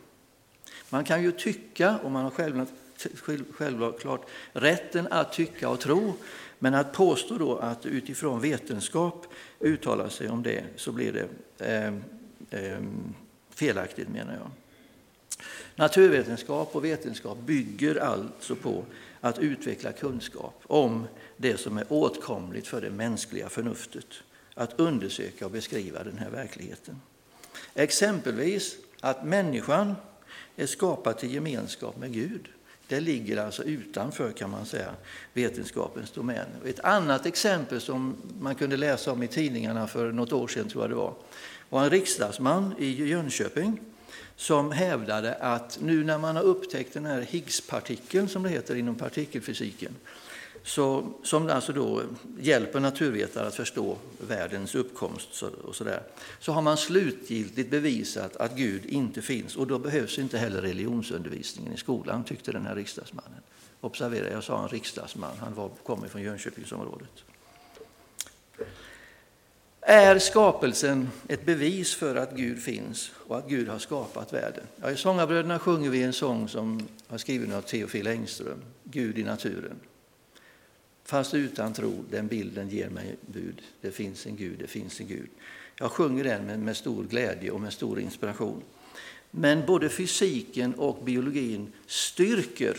Man 0.89 1.03
kan 1.03 1.23
ju 1.23 1.31
tycka, 1.31 1.97
och 1.97 2.11
man 2.11 2.23
har 2.23 2.31
självklart 3.57 4.25
rätten 4.53 5.07
att 5.11 5.33
tycka 5.33 5.69
och 5.69 5.79
tro, 5.79 6.13
men 6.59 6.73
att 6.73 6.93
påstå 6.93 7.37
då 7.37 7.57
att 7.57 7.85
utifrån 7.85 8.41
vetenskap 8.41 9.25
uttala 9.59 10.09
sig 10.09 10.29
om 10.29 10.43
det, 10.43 10.63
så 10.75 10.91
blir 10.91 11.13
det 11.13 11.27
eh, 11.65 11.93
eh, 12.49 12.79
felaktigt 13.49 14.09
menar 14.09 14.33
jag. 14.33 14.51
Naturvetenskap 15.75 16.75
och 16.75 16.85
vetenskap 16.85 17.37
bygger 17.37 17.95
alltså 17.95 18.55
på 18.55 18.83
att 19.21 19.39
utveckla 19.39 19.91
kunskap 19.91 20.61
om 20.63 21.07
det 21.37 21.57
som 21.57 21.77
är 21.77 21.85
åtkomligt 21.89 22.67
för 22.67 22.81
det 22.81 22.89
mänskliga 22.89 23.49
förnuftet. 23.49 24.07
Att 24.53 24.79
undersöka 24.79 25.45
och 25.45 25.51
beskriva 25.51 26.03
den 26.03 26.17
här 26.17 26.29
verkligheten. 26.29 27.01
Exempelvis 27.73 28.77
att 28.99 29.25
människan 29.25 29.95
är 30.55 30.65
skapad 30.65 31.17
till 31.17 31.33
gemenskap 31.33 31.97
med 31.97 32.13
Gud. 32.13 32.47
Det 32.87 32.99
ligger 32.99 33.37
alltså 33.37 33.63
utanför 33.63 34.31
kan 34.31 34.49
man 34.49 34.65
säga 34.65 34.93
vetenskapens 35.33 36.11
domän. 36.11 36.45
Ett 36.65 36.79
annat 36.79 37.25
exempel 37.25 37.81
som 37.81 38.15
man 38.39 38.55
kunde 38.55 38.77
läsa 38.77 39.11
om 39.11 39.23
i 39.23 39.27
tidningarna 39.27 39.87
för 39.87 40.11
något 40.11 40.33
år 40.33 40.47
sedan 40.47 40.69
tror 40.69 40.83
jag 40.83 40.91
det 40.91 40.95
var, 40.95 41.13
var 41.69 41.83
en 41.83 41.89
riksdagsman 41.89 42.75
i 42.79 43.05
Jönköping 43.05 43.79
som 44.35 44.71
hävdade 44.71 45.33
att 45.33 45.79
nu 45.81 46.03
när 46.03 46.17
man 46.17 46.35
har 46.35 46.43
upptäckt 46.43 46.93
den 46.93 47.05
här 47.05 47.21
Higgspartikeln 47.21 48.27
som 48.27 48.43
det 48.43 48.49
heter 48.49 48.75
inom 48.75 48.95
partikelfysiken, 48.95 49.95
så, 50.67 51.13
som 51.23 51.49
alltså 51.49 51.73
då 51.73 52.01
hjälper 52.39 52.79
naturvetare 52.79 53.47
att 53.47 53.55
förstå 53.55 53.97
världens 54.27 54.75
uppkomst 54.75 55.43
och 55.63 55.75
så, 55.75 55.83
där, 55.83 56.03
så 56.39 56.51
har 56.51 56.61
man 56.61 56.77
slutgiltigt 56.77 57.69
bevisat 57.69 58.35
att 58.35 58.55
Gud 58.55 58.85
inte 58.85 59.21
finns 59.21 59.55
och 59.55 59.67
då 59.67 59.79
behövs 59.79 60.19
inte 60.19 60.37
heller 60.37 60.61
religionsundervisningen 60.61 61.73
i 61.73 61.77
skolan, 61.77 62.23
tyckte 62.23 62.51
den 62.51 62.65
här 62.65 62.75
riksdagsmannen. 62.75 63.41
Observera, 63.81 64.31
jag 64.31 64.43
sa 64.43 64.63
en 64.63 64.67
riksdagsman, 64.67 65.37
han 65.39 65.53
var, 65.53 65.69
kom 65.83 66.09
från 66.09 66.21
Jönköpingsområdet. 66.21 67.23
Är 69.81 70.19
skapelsen 70.19 71.09
ett 71.27 71.45
bevis 71.45 71.95
för 71.95 72.15
att 72.15 72.31
Gud 72.31 72.59
finns 72.63 73.11
och 73.27 73.37
att 73.37 73.49
Gud 73.49 73.67
har 73.67 73.79
skapat 73.79 74.33
världen? 74.33 74.63
Ja, 74.81 74.91
I 74.91 74.95
Sångarbröderna 74.95 75.59
sjunger 75.59 75.89
vi 75.89 76.03
en 76.03 76.13
sång 76.13 76.47
som 76.47 76.87
har 77.07 77.17
skriven 77.17 77.53
av 77.53 77.61
Teofil 77.61 78.07
Engström, 78.07 78.61
Gud 78.83 79.17
i 79.17 79.23
naturen. 79.23 79.79
Fast 81.07 81.33
utan 81.33 81.73
tro, 81.73 82.05
den 82.09 82.27
bilden 82.27 82.69
ger 82.69 82.89
mig 82.89 83.15
bud. 83.21 83.61
Det 83.81 83.91
finns 83.91 84.25
en 84.25 84.35
Gud, 84.35 84.59
det 84.59 84.67
finns 84.67 84.99
en 84.99 85.07
Gud. 85.07 85.29
Jag 85.79 85.91
sjunger 85.91 86.23
den 86.23 86.45
med, 86.45 86.59
med 86.59 86.77
stor 86.77 87.03
glädje 87.03 87.51
och 87.51 87.61
med 87.61 87.73
stor 87.73 87.99
inspiration. 87.99 88.63
Men 89.31 89.65
både 89.65 89.89
fysiken 89.89 90.73
och 90.73 91.03
biologin 91.03 91.71
styrker 91.85 92.77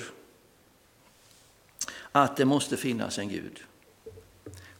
att 2.12 2.36
det 2.36 2.44
måste 2.44 2.76
finnas 2.76 3.18
en 3.18 3.28
Gud. 3.28 3.60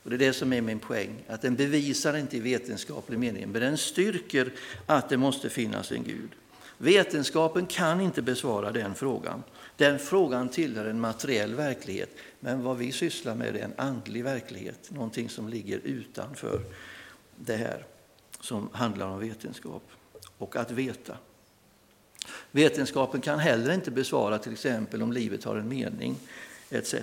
Och 0.03 0.11
det 0.11 0.17
är 0.17 0.19
det 0.19 0.33
som 0.33 0.53
är 0.53 0.61
min 0.61 0.79
poäng, 0.79 1.25
att 1.29 1.43
den 1.43 1.57
bevisar 1.57 2.17
inte 2.17 2.37
i 2.37 2.41
vetenskaplig 2.41 3.19
mening, 3.19 3.49
men 3.49 3.63
den 3.63 3.79
styrker 3.79 4.53
att 4.87 5.09
det 5.09 5.17
måste 5.17 5.51
finnas 5.51 5.93
en 5.93 6.05
Gud. 6.05 6.31
Vetenskapen 6.79 7.67
kan 7.67 8.01
inte 8.01 8.23
besvara 8.23 8.73
den 8.73 8.95
frågan. 8.95 9.43
Den 9.79 9.99
frågan 9.99 10.49
tillhör 10.49 10.85
en 10.85 11.01
materiell 11.01 11.55
verklighet, 11.55 12.11
men 12.41 12.63
vad 12.63 12.77
vi 12.77 12.93
sysslar 12.93 13.35
med 13.35 13.57
är 13.57 13.61
en 13.61 13.75
andlig 13.77 14.25
verklighet, 14.25 14.91
någonting 14.91 15.29
som 15.29 15.49
ligger 15.49 15.79
utanför 15.79 16.61
det 17.37 17.57
här 17.57 17.87
som 18.41 18.69
handlar 18.73 19.07
om 19.07 19.21
vetenskap 19.21 19.83
och 20.39 20.57
att 20.57 20.71
veta. 20.71 21.17
Vetenskapen 22.51 23.21
kan 23.21 23.39
heller 23.39 23.75
inte 23.75 23.91
besvara 23.91 24.39
till 24.39 24.53
exempel 24.53 25.03
om 25.03 25.13
livet 25.13 25.45
har 25.45 25.57
en 25.57 25.69
mening 25.69 26.17
etc. 26.71 26.95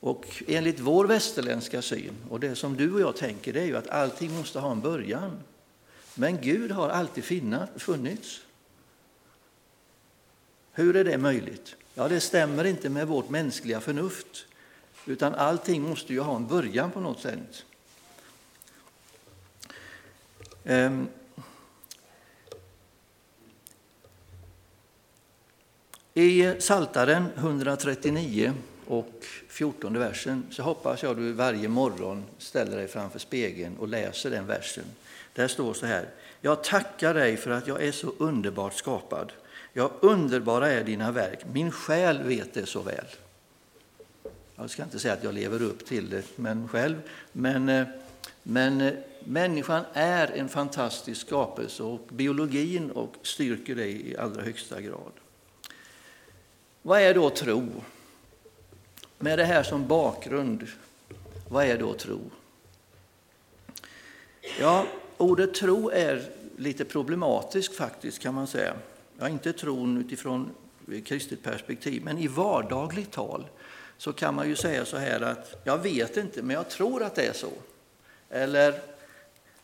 Och 0.00 0.42
enligt 0.46 0.80
vår 0.80 1.06
västerländska 1.06 1.82
syn, 1.82 2.14
och 2.30 2.40
det 2.40 2.54
som 2.54 2.76
du 2.76 2.92
och 2.92 3.00
jag 3.00 3.16
tänker, 3.16 3.52
det 3.52 3.60
är 3.60 3.66
ju 3.66 3.76
att 3.76 3.88
allting 3.88 4.36
måste 4.36 4.58
ha 4.58 4.72
en 4.72 4.80
början. 4.80 5.38
Men 6.14 6.40
Gud 6.40 6.70
har 6.70 6.88
alltid 6.88 7.24
funnits. 7.76 8.40
Hur 10.78 10.96
är 10.96 11.04
det 11.04 11.18
möjligt? 11.18 11.76
Ja, 11.94 12.08
det 12.08 12.20
stämmer 12.20 12.64
inte 12.64 12.88
med 12.88 13.08
vårt 13.08 13.28
mänskliga 13.28 13.80
förnuft, 13.80 14.46
utan 15.06 15.34
allting 15.34 15.82
måste 15.82 16.12
ju 16.12 16.20
ha 16.20 16.36
en 16.36 16.46
början 16.46 16.90
på 16.90 17.00
något 17.00 17.20
sätt. 17.20 17.64
Ehm. 20.64 21.08
I 26.14 26.54
Saltaren 26.58 27.26
139 27.36 28.52
och 28.86 29.24
14 29.48 29.98
versen 29.98 30.46
så 30.50 30.62
hoppas 30.62 31.02
jag 31.02 31.16
du 31.16 31.32
varje 31.32 31.68
morgon 31.68 32.24
ställer 32.38 32.76
dig 32.76 32.88
framför 32.88 33.18
spegeln 33.18 33.76
och 33.76 33.88
läser 33.88 34.30
den 34.30 34.46
versen. 34.46 34.84
Där 35.32 35.48
står 35.48 35.74
så 35.74 35.86
här. 35.86 36.08
Jag 36.40 36.64
tackar 36.64 37.14
dig 37.14 37.36
för 37.36 37.50
att 37.50 37.66
jag 37.66 37.82
är 37.82 37.92
så 37.92 38.12
underbart 38.18 38.74
skapad. 38.74 39.32
Ja, 39.78 39.90
underbara 40.00 40.68
är 40.68 40.84
dina 40.84 41.12
verk. 41.12 41.38
Min 41.52 41.70
själ 41.70 42.22
vet 42.22 42.54
det 42.54 42.66
så 42.66 42.82
väl. 42.82 43.04
Jag 44.56 44.70
ska 44.70 44.82
inte 44.82 44.98
säga 44.98 45.14
att 45.14 45.24
jag 45.24 45.34
lever 45.34 45.62
upp 45.62 45.86
till 45.86 46.10
det 46.10 46.24
men 46.36 46.68
själv, 46.68 46.96
men, 47.32 47.68
eh, 47.68 47.86
men 48.42 48.80
eh, 48.80 48.94
människan 49.24 49.84
är 49.92 50.30
en 50.30 50.48
fantastisk 50.48 51.26
skapelse 51.26 51.82
och 51.82 52.00
biologin 52.08 52.90
och 52.90 53.14
styrker 53.22 53.74
det 53.74 53.86
i 53.86 54.16
allra 54.18 54.42
högsta 54.42 54.80
grad. 54.80 55.12
Vad 56.82 57.00
är 57.00 57.14
då 57.14 57.30
tro? 57.30 57.68
Med 59.18 59.38
det 59.38 59.44
här 59.44 59.62
som 59.62 59.86
bakgrund, 59.86 60.66
vad 61.48 61.64
är 61.64 61.78
då 61.78 61.94
tro? 61.94 62.20
Ja, 64.60 64.86
ordet 65.16 65.54
tro 65.54 65.90
är 65.90 66.30
lite 66.56 66.84
problematiskt 66.84 67.76
faktiskt 67.76 68.18
kan 68.18 68.34
man 68.34 68.46
säga. 68.46 68.74
Ja, 69.20 69.28
inte 69.28 69.52
tron 69.52 69.98
utifrån 69.98 70.50
kristet 71.04 71.42
perspektiv, 71.42 72.02
men 72.04 72.18
i 72.18 72.28
vardagligt 72.28 73.10
tal 73.10 73.46
så 73.96 74.12
kan 74.12 74.34
man 74.34 74.48
ju 74.48 74.56
säga 74.56 74.84
så 74.84 74.96
här 74.96 75.20
att 75.20 75.60
jag 75.64 75.78
vet 75.78 76.16
inte, 76.16 76.42
men 76.42 76.56
jag 76.56 76.68
tror 76.68 77.02
att 77.02 77.14
det 77.14 77.26
är 77.26 77.32
så. 77.32 77.52
Eller 78.30 78.80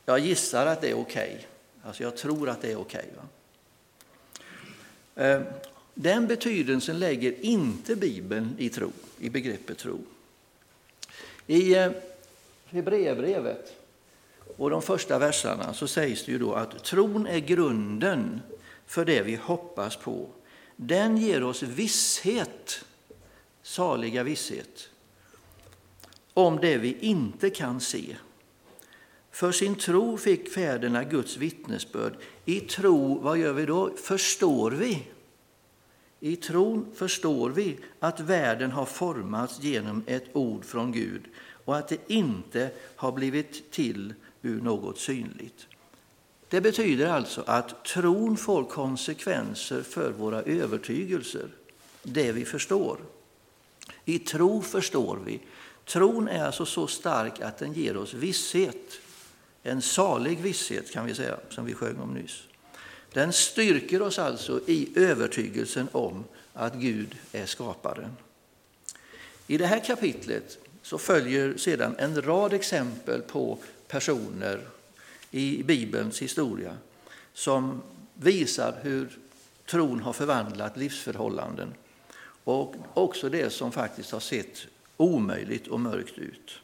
jag 0.05 0.19
gissar 0.19 0.67
att 0.67 0.81
det 0.81 0.91
är 0.91 0.95
okej. 0.95 1.35
Okay. 1.35 1.47
Alltså 1.83 2.03
jag 2.03 2.17
tror 2.17 2.49
att 2.49 2.63
det 2.63 2.73
är 2.73 2.77
okej. 2.77 3.11
Okay, 5.15 5.27
eh, 5.27 5.43
den 5.95 6.27
betydelsen 6.27 6.99
lägger 6.99 7.45
inte 7.45 7.97
Bibeln 7.97 8.55
i 8.59 8.69
tro, 8.69 8.93
i 9.19 9.31
begreppet 9.31 9.79
tro. 9.79 9.99
I 11.47 11.75
eh, 11.75 11.91
Hebreerbrevet 12.67 13.73
och 14.57 14.71
de 14.71 14.83
första 14.83 15.19
verserna 15.19 15.75
så 15.75 15.89
sägs 15.89 16.25
det 16.25 16.33
ju 16.33 16.39
då 16.39 16.55
att 16.55 16.85
tron 16.85 17.27
är 17.27 17.39
grunden 17.39 18.41
för 18.87 19.05
det 19.05 19.23
vi 19.23 19.37
hoppas 19.37 19.97
på. 19.97 20.29
Den 20.77 21.17
ger 21.17 21.45
oss 21.45 21.63
visshet, 21.63 22.85
saliga 23.63 24.23
visshet, 24.23 24.89
om 26.35 26.57
det 26.57 26.79
vi 26.79 26.97
inte 27.01 27.51
kan 27.51 27.81
se. 27.81 28.17
För 29.31 29.53
sin 29.53 29.75
tro 29.75 30.17
fick 30.17 30.53
fäderna 30.53 31.05
Guds 31.05 31.37
vittnesbörd. 31.37 32.17
I 32.45 32.61
tro, 32.61 33.19
vad 33.19 33.39
gör 33.39 33.53
vi 33.53 33.67
då? 33.67 33.91
Förstår 33.97 34.71
vi. 34.71 35.03
I 36.21 36.37
tron 36.37 36.87
förstår 36.95 37.51
vi 37.51 37.77
att 38.01 38.21
världen 38.21 38.71
har 38.71 38.85
formats 38.85 39.63
genom 39.63 40.05
ett 40.07 40.25
ord 40.33 40.65
från 40.65 40.93
Gud 40.93 41.23
och 41.65 41.77
att 41.77 41.89
det 41.89 41.99
inte 42.07 42.71
har 42.97 43.13
blivit 43.13 43.71
till 43.71 44.15
ur 44.43 44.61
något 44.61 44.99
synligt. 44.99 45.67
Det 46.55 46.61
betyder 46.61 47.07
alltså 47.07 47.45
att 47.47 47.85
tron 47.85 48.37
får 48.37 48.65
konsekvenser 48.65 49.83
för 49.83 50.11
våra 50.11 50.43
övertygelser, 50.43 51.49
det 52.03 52.33
vi 52.33 52.45
förstår. 52.45 52.99
I 54.05 54.19
tro 54.19 54.63
förstår 54.63 55.19
vi. 55.25 55.41
Tron 55.85 56.29
är 56.29 56.45
alltså 56.45 56.67
så 56.67 56.87
stark 56.87 57.41
att 57.41 57.59
den 57.59 57.73
ger 57.73 57.97
oss 57.97 58.15
visshet. 58.15 59.01
En 59.63 59.83
salig 59.83 60.41
visshet 60.41 60.91
kan 60.91 61.07
vi 61.07 61.15
säga, 61.15 61.37
som 61.49 61.65
vi 61.65 61.75
sjöng 61.75 61.97
om 61.97 62.15
nyss. 62.15 62.43
Den 63.13 63.33
styrker 63.33 64.03
oss 64.03 64.19
alltså 64.19 64.61
i 64.67 64.89
övertygelsen 64.97 65.89
om 65.93 66.25
att 66.53 66.75
Gud 66.75 67.17
är 67.33 67.47
skaparen. 67.47 68.17
I 69.47 69.59
det 69.59 69.67
här 69.67 69.85
kapitlet 69.85 70.59
så 70.83 70.99
följer 70.99 71.57
sedan 71.57 71.95
en 71.99 72.23
rad 72.23 72.53
exempel 72.53 73.23
på 73.23 73.59
personer 73.89 74.61
i 75.35 75.63
Bibelns 75.63 76.23
historia 76.23 76.77
som 77.33 77.83
visar 78.15 78.75
hur 78.83 79.19
tron 79.67 80.01
har 80.01 80.13
förvandlat 80.13 80.77
livsförhållanden 80.77 81.75
och 82.45 82.75
också 82.95 83.29
det 83.29 83.51
som 83.51 83.73
faktiskt 83.73 84.13
har 84.13 84.21
sett 84.21 84.67
omöjligt 84.97 85.67
och 85.67 85.81
mörkt 85.81 86.19
ut. 86.19 86.61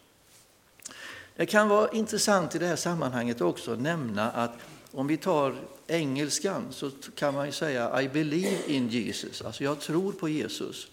Det 1.37 1.47
kan 1.47 1.69
vara 1.69 1.91
intressant 1.91 2.55
i 2.55 2.59
det 2.59 2.67
här 2.67 2.77
sammanhanget 2.77 3.41
också 3.41 3.73
att 3.73 3.81
nämna 3.81 4.31
att 4.31 4.53
om 4.93 5.07
vi 5.07 5.17
tar 5.17 5.55
engelskan 5.87 6.63
så 6.71 6.91
kan 7.15 7.35
man 7.35 7.53
säga 7.53 8.03
I 8.03 8.09
believe 8.09 8.67
in 8.67 8.89
Jesus, 8.89 9.43
alltså 9.43 9.65
jag 9.65 9.81
tror 9.81 10.13
på 10.13 10.29
Jesus. 10.29 10.89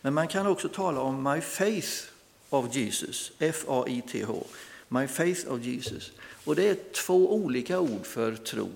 Men 0.00 0.14
man 0.14 0.28
kan 0.28 0.46
också 0.46 0.68
tala 0.68 1.00
om 1.00 1.22
my 1.22 1.40
faith 1.40 2.04
of 2.50 2.76
Jesus, 2.76 3.32
F-A-I-T-H, 3.38 4.44
my 4.92 5.06
faith 5.06 5.52
of 5.52 5.64
Jesus. 5.64 6.12
Och 6.44 6.56
det 6.56 6.68
är 6.68 6.76
två 6.92 7.34
olika 7.34 7.80
ord 7.80 8.06
för 8.06 8.36
tro. 8.36 8.70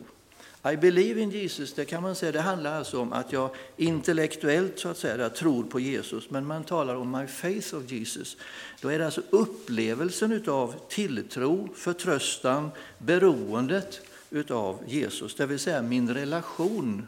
I 0.72 0.76
believe 0.76 1.20
in 1.20 1.30
Jesus, 1.30 1.72
det 1.72 1.84
kan 1.84 2.02
man 2.02 2.14
säga, 2.14 2.32
det 2.32 2.40
handlar 2.40 2.78
alltså 2.78 3.00
om 3.00 3.12
att 3.12 3.32
jag 3.32 3.50
intellektuellt 3.76 4.78
så 4.78 4.88
att 4.88 4.98
säga 4.98 5.30
tror 5.30 5.64
på 5.64 5.80
Jesus. 5.80 6.30
Men 6.30 6.46
man 6.46 6.64
talar 6.64 6.94
om 6.94 7.10
my 7.10 7.26
faith 7.26 7.74
of 7.74 7.90
Jesus. 7.92 8.36
Då 8.80 8.88
är 8.88 8.98
det 8.98 9.04
alltså 9.04 9.22
upplevelsen 9.30 10.44
av 10.48 10.74
tilltro, 10.88 11.68
förtröstan, 11.74 12.70
beroendet 12.98 14.00
utav 14.30 14.78
Jesus, 14.86 15.34
det 15.34 15.46
vill 15.46 15.58
säga 15.58 15.82
min 15.82 16.14
relation 16.14 17.06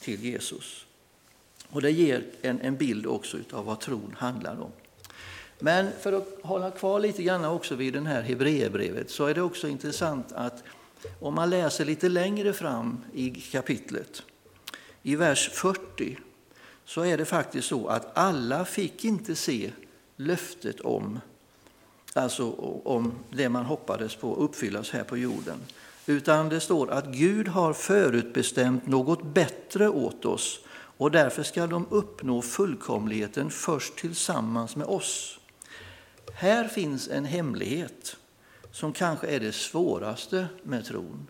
till 0.00 0.24
Jesus. 0.24 0.86
Och 1.70 1.82
det 1.82 1.90
ger 1.90 2.24
en, 2.42 2.60
en 2.60 2.76
bild 2.76 3.06
också 3.06 3.38
av 3.52 3.64
vad 3.64 3.80
tron 3.80 4.14
handlar 4.18 4.60
om. 4.60 4.70
Men 5.58 5.90
för 6.00 6.12
att 6.12 6.28
hålla 6.42 6.70
kvar 6.70 7.00
lite 7.00 7.22
grann 7.22 7.44
också 7.44 7.74
vid 7.74 7.92
den 7.92 8.06
här 8.06 8.22
Hebreerbrevet 8.22 9.10
så 9.10 9.26
är 9.26 9.34
det 9.34 9.42
också 9.42 9.68
intressant 9.68 10.32
att 10.32 10.62
om 11.20 11.34
man 11.34 11.50
läser 11.50 11.84
lite 11.84 12.08
längre 12.08 12.52
fram 12.52 13.04
i 13.12 13.30
kapitlet, 13.30 14.22
i 15.02 15.16
vers 15.16 15.50
40, 15.52 16.18
så 16.84 17.04
är 17.04 17.18
det 17.18 17.24
faktiskt 17.24 17.68
så 17.68 17.86
att 17.86 18.18
alla 18.18 18.64
fick 18.64 19.04
inte 19.04 19.34
se 19.34 19.72
löftet 20.16 20.80
om, 20.80 21.20
alltså 22.14 22.50
om 22.84 23.12
det 23.30 23.48
man 23.48 23.64
hoppades 23.64 24.14
på 24.16 24.36
uppfyllas 24.36 24.90
här 24.90 25.04
på 25.04 25.16
jorden. 25.16 25.58
Utan 26.06 26.48
det 26.48 26.60
står 26.60 26.90
att 26.90 27.06
Gud 27.06 27.48
har 27.48 27.72
förutbestämt 27.72 28.86
något 28.86 29.22
bättre 29.22 29.88
åt 29.88 30.24
oss 30.24 30.60
och 30.70 31.10
därför 31.10 31.42
ska 31.42 31.66
de 31.66 31.86
uppnå 31.90 32.42
fullkomligheten 32.42 33.50
först 33.50 33.96
tillsammans 33.96 34.76
med 34.76 34.86
oss. 34.86 35.37
Här 36.34 36.68
finns 36.68 37.08
en 37.08 37.24
hemlighet 37.24 38.16
som 38.72 38.92
kanske 38.92 39.26
är 39.26 39.40
det 39.40 39.52
svåraste 39.52 40.48
med 40.62 40.84
tron, 40.84 41.26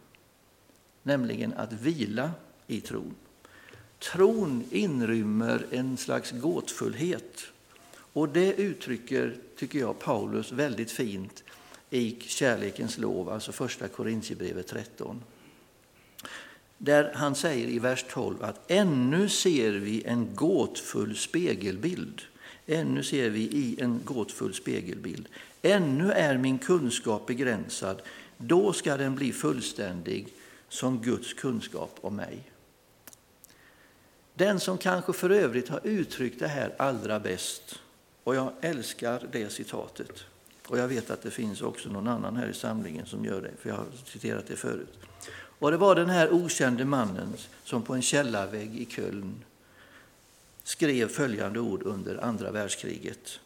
nämligen 1.03 1.53
att 1.53 1.73
vila 1.73 2.31
i 2.67 2.81
tron. 2.81 3.15
Tron 3.99 4.65
inrymmer 4.71 5.67
en 5.71 5.97
slags 5.97 6.31
gåtfullhet 6.31 7.43
och 8.13 8.29
det 8.29 8.55
uttrycker, 8.55 9.37
tycker 9.57 9.79
jag, 9.79 9.99
Paulus 9.99 10.53
väldigt 10.53 10.91
fint 10.91 11.45
i 11.91 12.17
Kärlekens 12.21 12.99
lov, 12.99 13.29
alltså 13.29 13.53
första 13.53 13.89
Korintierbrevet 13.89 14.67
13. 14.67 15.23
Där 16.79 17.13
han 17.15 17.35
säger 17.35 17.69
i 17.69 17.79
vers 17.79 18.05
12 18.11 18.43
att 18.43 18.71
ännu 18.71 19.29
ser 19.29 19.73
vi 19.73 20.03
en 20.05 20.35
gåtfull 20.35 21.17
spegelbild. 21.17 22.23
Ännu 22.71 23.03
ser 23.03 23.31
vi 23.31 23.41
i 23.41 23.81
en 23.81 24.01
gåtfull 24.05 24.55
spegelbild. 24.55 25.29
Ännu 25.63 26.13
är 26.13 26.39
min 26.39 26.59
kunskap 26.59 27.27
begränsad. 27.27 28.03
Då 28.37 28.73
ska 28.73 28.97
den 28.97 29.15
bli 29.15 29.33
fullständig 29.33 30.29
som 30.69 31.03
Guds 31.03 31.35
kunskap 31.35 31.99
om 32.01 32.17
mig. 32.17 32.39
Den 34.35 34.61
som 34.61 34.79
kanske 34.79 35.13
för 35.13 35.31
övrigt 35.31 35.69
har 35.69 35.81
uttryckt 35.85 36.41
det 36.41 36.49
här 36.49 36.75
allra 36.79 37.21
bäst, 37.21 37.81
och 38.25 38.35
jag 38.35 38.53
älskar 38.61 39.29
det 39.33 39.53
citatet, 39.53 40.25
och 40.67 40.79
jag 40.79 40.89
vet 40.89 41.11
att 41.11 41.23
det 41.23 41.31
finns 41.31 41.63
också 41.63 41.89
någon 41.89 42.09
annan 42.09 42.37
här 42.37 42.49
i 42.49 42.55
samlingen 42.55 43.07
som 43.07 43.25
gör 43.25 43.43
det, 43.43 43.51
för 43.59 43.69
jag 43.69 43.77
har 43.77 43.87
citerat 44.05 44.47
det 44.47 44.57
förut. 44.57 44.99
Och 45.59 45.71
det 45.71 45.77
var 45.77 45.95
den 45.95 46.11
här 46.11 46.33
okände 46.33 46.85
mannen 46.85 47.33
som 47.65 47.83
på 47.83 47.95
en 47.95 48.03
källarvägg 48.03 48.77
i 48.77 48.85
Köln 48.85 49.45
skrev 50.69 51.09
följande 51.09 51.61
ord 51.61 51.83
under 51.83 52.25
andra 52.25 52.51
världskriget, 52.51 53.41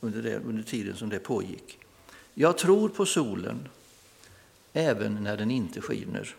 under, 0.00 0.22
det, 0.22 0.36
under 0.36 0.62
tiden 0.62 0.96
som 0.96 1.08
det 1.08 1.18
pågick. 1.18 1.78
Jag 2.34 2.58
tror 2.58 2.88
på 2.88 3.06
solen 3.06 3.68
även 4.72 5.14
när 5.24 5.36
den 5.36 5.50
inte 5.50 5.80
skiner. 5.80 6.34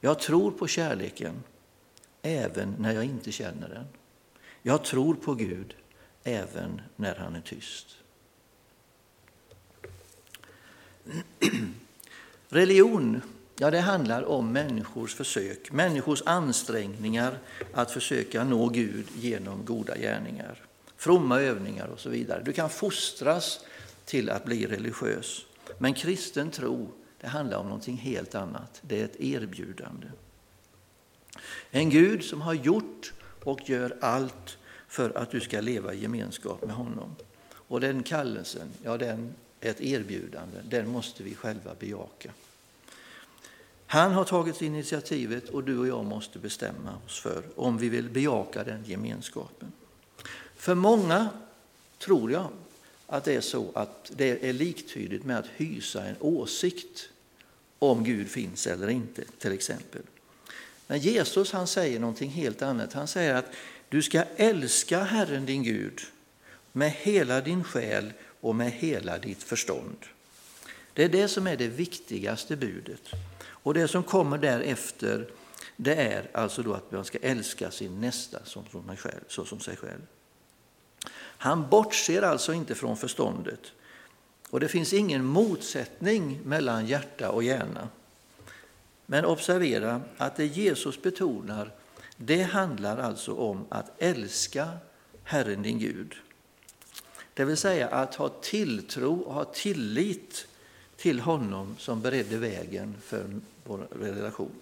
Jag 0.00 0.20
tror 0.20 0.50
på 0.50 0.66
kärleken 0.66 1.42
även 2.22 2.74
när 2.78 2.92
jag 2.92 3.04
inte 3.04 3.32
känner 3.32 3.68
den. 3.68 3.84
Jag 4.62 4.84
tror 4.84 5.14
på 5.14 5.34
Gud 5.34 5.76
även 6.24 6.80
när 6.96 7.14
han 7.14 7.36
är 7.36 7.40
tyst. 7.40 7.96
Religion 12.48 13.22
ja, 13.58 13.70
det 13.70 13.80
handlar 13.80 14.22
om 14.22 14.52
människors 14.52 15.14
försök, 15.14 15.72
människors 15.72 16.22
ansträngningar 16.26 17.38
att 17.72 17.90
försöka 17.90 18.44
nå 18.44 18.68
Gud 18.68 19.06
genom 19.16 19.64
goda 19.64 19.96
gärningar, 19.96 20.62
fromma 20.96 21.40
övningar 21.40 21.86
och 21.86 22.00
så 22.00 22.08
vidare. 22.10 22.42
Du 22.44 22.52
kan 22.52 22.70
fostras 22.70 23.60
till 24.04 24.30
att 24.30 24.44
bli 24.44 24.66
religiös. 24.66 25.46
Men 25.78 25.94
kristen 25.94 26.50
tro, 26.50 26.88
det 27.20 27.26
handlar 27.26 27.58
om 27.58 27.66
någonting 27.66 27.96
helt 27.96 28.34
annat. 28.34 28.80
Det 28.82 29.00
är 29.00 29.04
ett 29.04 29.20
erbjudande. 29.20 30.06
En 31.70 31.90
Gud 31.90 32.24
som 32.24 32.40
har 32.40 32.54
gjort 32.54 33.12
och 33.44 33.70
gör 33.70 33.96
allt 34.00 34.58
för 34.88 35.18
att 35.18 35.30
du 35.30 35.40
ska 35.40 35.60
leva 35.60 35.94
i 35.94 36.02
gemenskap 36.02 36.66
med 36.66 36.74
honom. 36.74 37.16
Och 37.52 37.80
den 37.80 38.02
kallelsen, 38.02 38.68
ja 38.82 38.96
den 38.96 39.34
är 39.60 39.70
ett 39.70 39.80
erbjudande, 39.80 40.58
den 40.64 40.88
måste 40.88 41.22
vi 41.22 41.34
själva 41.34 41.74
bejaka. 41.78 42.30
Han 43.90 44.12
har 44.12 44.24
tagit 44.24 44.62
initiativet 44.62 45.48
och 45.48 45.64
du 45.64 45.78
och 45.78 45.88
jag 45.88 46.04
måste 46.04 46.38
bestämma 46.38 46.98
oss 47.06 47.20
för 47.20 47.42
om 47.56 47.78
vi 47.78 47.88
vill 47.88 48.08
bejaka 48.08 48.64
den 48.64 48.84
gemenskapen. 48.84 49.72
För 50.56 50.74
många 50.74 51.28
tror 51.98 52.32
jag 52.32 52.48
att 53.06 53.24
det 53.24 53.34
är 53.34 53.40
så 53.40 53.72
att 53.74 54.12
det 54.16 54.48
är 54.48 54.52
liktydigt 54.52 55.24
med 55.24 55.38
att 55.38 55.46
hysa 55.56 56.04
en 56.04 56.16
åsikt 56.20 57.08
om 57.78 58.04
Gud 58.04 58.28
finns 58.28 58.66
eller 58.66 58.88
inte, 58.88 59.22
till 59.38 59.52
exempel. 59.52 60.02
Men 60.86 60.98
Jesus 60.98 61.52
han 61.52 61.66
säger 61.66 62.00
någonting 62.00 62.30
helt 62.30 62.62
annat. 62.62 62.92
Han 62.92 63.08
säger 63.08 63.34
att 63.34 63.52
du 63.88 64.02
ska 64.02 64.24
älska 64.36 65.02
Herren 65.02 65.46
din 65.46 65.62
Gud 65.62 66.00
med 66.72 66.90
hela 66.90 67.40
din 67.40 67.64
själ 67.64 68.12
och 68.40 68.54
med 68.54 68.72
hela 68.72 69.18
ditt 69.18 69.42
förstånd. 69.42 69.96
Det 70.92 71.04
är 71.04 71.08
det 71.08 71.28
som 71.28 71.46
är 71.46 71.56
det 71.56 71.68
viktigaste 71.68 72.56
budet. 72.56 73.02
Och 73.68 73.74
det 73.74 73.88
som 73.88 74.02
kommer 74.02 74.38
därefter 74.38 75.28
det 75.76 75.94
är 75.94 76.30
alltså 76.34 76.62
då 76.62 76.74
att 76.74 76.92
man 76.92 77.04
ska 77.04 77.18
älska 77.18 77.70
sin 77.70 78.00
nästa 78.00 78.44
som, 78.44 78.64
som, 78.70 78.96
själv, 78.96 79.20
så 79.28 79.44
som 79.44 79.60
sig 79.60 79.76
själv. 79.76 80.00
Han 81.18 81.68
bortser 81.68 82.22
alltså 82.22 82.52
inte 82.52 82.74
från 82.74 82.96
förståndet. 82.96 83.60
Och 84.50 84.60
det 84.60 84.68
finns 84.68 84.92
ingen 84.92 85.24
motsättning 85.24 86.40
mellan 86.44 86.86
hjärta 86.86 87.30
och 87.30 87.42
hjärna. 87.42 87.88
Men 89.06 89.24
observera 89.24 90.02
att 90.16 90.36
det 90.36 90.46
Jesus 90.46 91.02
betonar, 91.02 91.74
det 92.16 92.42
handlar 92.42 92.98
alltså 92.98 93.34
om 93.34 93.66
att 93.68 94.02
älska 94.02 94.68
Herren 95.22 95.62
din 95.62 95.78
Gud. 95.78 96.14
Det 97.34 97.44
vill 97.44 97.56
säga 97.56 97.88
att 97.88 98.14
ha 98.14 98.28
tilltro 98.28 99.20
och 99.20 99.34
ha 99.34 99.44
tillit 99.44 100.46
till 100.98 101.20
honom 101.20 101.76
som 101.78 102.00
beredde 102.00 102.36
vägen 102.36 102.94
för 103.02 103.40
vår 103.68 103.88
relation. 103.90 104.52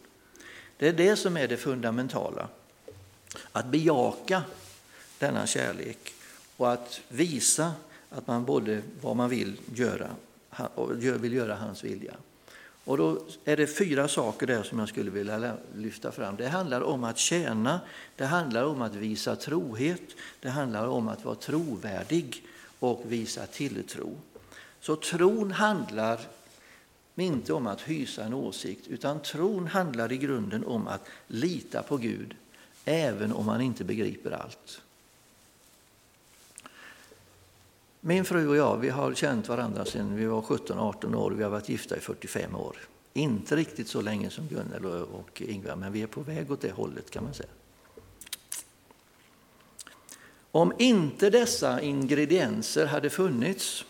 Det 0.77 0.89
är 0.89 0.93
det 0.93 1.17
som 1.17 1.37
är 1.37 1.49
det 1.49 1.57
fundamentala. 1.57 2.49
Att 3.53 3.67
bejaka 3.67 4.43
denna 5.19 5.47
kärlek 5.47 6.13
och 6.57 6.73
att 6.73 7.01
visa 7.09 7.73
att 8.11 8.27
man 8.27 8.45
både 8.45 8.83
vad 9.01 9.17
man 9.17 9.31
vill 9.31 9.57
göra 9.75 10.11
och 10.75 11.03
vill 11.03 11.33
göra 11.33 11.55
hans 11.55 11.85
vilja. 11.85 12.15
Och 12.85 12.97
då 12.97 13.19
är 13.45 13.57
det 13.57 13.67
fyra 13.67 14.09
saker 14.09 14.47
där 14.47 14.63
som 14.63 14.79
jag 14.79 14.89
skulle 14.89 15.11
vilja 15.11 15.57
lyfta 15.77 16.13
fram. 16.13 16.37
Det 16.37 16.49
handlar 16.49 16.81
om 16.81 17.05
att 17.05 17.19
tjäna, 17.19 17.81
det 18.17 18.25
handlar 18.25 18.65
om 18.65 18.83
att 18.83 18.95
visa 18.95 19.37
trohet, 19.37 20.03
det 20.41 20.49
handlar 20.49 20.87
om 20.87 21.09
att 21.09 21.25
vara 21.25 21.35
trovärdig 21.35 22.45
och 22.79 23.03
visa 23.09 23.47
tilltro. 23.47 24.19
Så 24.81 24.97
tron 24.97 25.53
handlar 25.53 26.21
inte 27.25 27.53
om 27.53 27.67
att 27.67 27.81
hysa 27.81 28.25
en 28.25 28.35
åsikt, 28.35 28.87
utan 28.87 29.23
tron 29.23 29.67
handlar 29.67 30.13
i 30.13 30.17
grunden 30.17 30.65
om 30.65 30.89
att 30.89 31.09
lita 31.27 31.83
på 31.83 31.97
Gud, 31.97 32.35
även 32.85 33.33
om 33.33 33.47
man 33.47 33.61
inte 33.61 33.85
begriper 33.85 34.31
allt. 34.31 34.81
Min 38.01 38.25
fru 38.25 38.49
och 38.49 38.57
jag 38.57 38.77
vi 38.77 38.89
har 38.89 39.15
känt 39.15 39.49
varandra 39.49 39.85
sedan 39.85 40.17
vi 40.17 40.27
var 40.27 40.43
17-18 40.43 41.15
år 41.15 41.31
vi 41.31 41.43
har 41.43 41.51
varit 41.51 41.69
gifta 41.69 41.97
i 41.97 42.01
45 42.01 42.57
år. 42.57 42.77
Inte 43.13 43.57
riktigt 43.57 43.89
så 43.89 44.01
länge 44.01 44.31
som 44.31 44.47
Gunnel 44.47 44.85
och 44.87 45.43
Ingvar, 45.43 45.77
men 45.77 45.93
vi 45.93 46.03
är 46.03 46.07
på 46.07 46.21
väg 46.21 46.51
åt 46.51 46.61
det 46.61 46.73
hållet 46.73 47.11
kan 47.11 47.25
man 47.25 47.35
säga. 47.35 47.49
Om 50.51 50.73
inte 50.79 51.31
dessa 51.31 51.81
ingredienser 51.81 52.87
hade 52.87 53.11
funnits, 53.11 53.85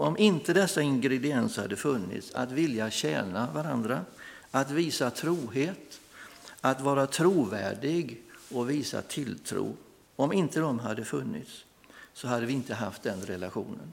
om 0.00 0.18
inte 0.18 0.52
dessa 0.52 0.82
ingredienser 0.82 1.62
hade 1.62 1.76
funnits, 1.76 2.34
att 2.34 2.52
vilja 2.52 2.90
tjäna 2.90 3.48
varandra, 3.54 4.04
att 4.50 4.70
visa 4.70 5.10
trohet, 5.10 6.00
att 6.60 6.80
vara 6.80 7.06
trovärdig 7.06 8.20
och 8.52 8.70
visa 8.70 9.02
tilltro, 9.02 9.76
om 10.16 10.32
inte 10.32 10.60
de 10.60 10.78
hade 10.78 11.04
funnits, 11.04 11.64
så 12.12 12.28
hade 12.28 12.46
vi 12.46 12.52
inte 12.52 12.74
haft 12.74 13.02
den 13.02 13.20
relationen 13.20 13.92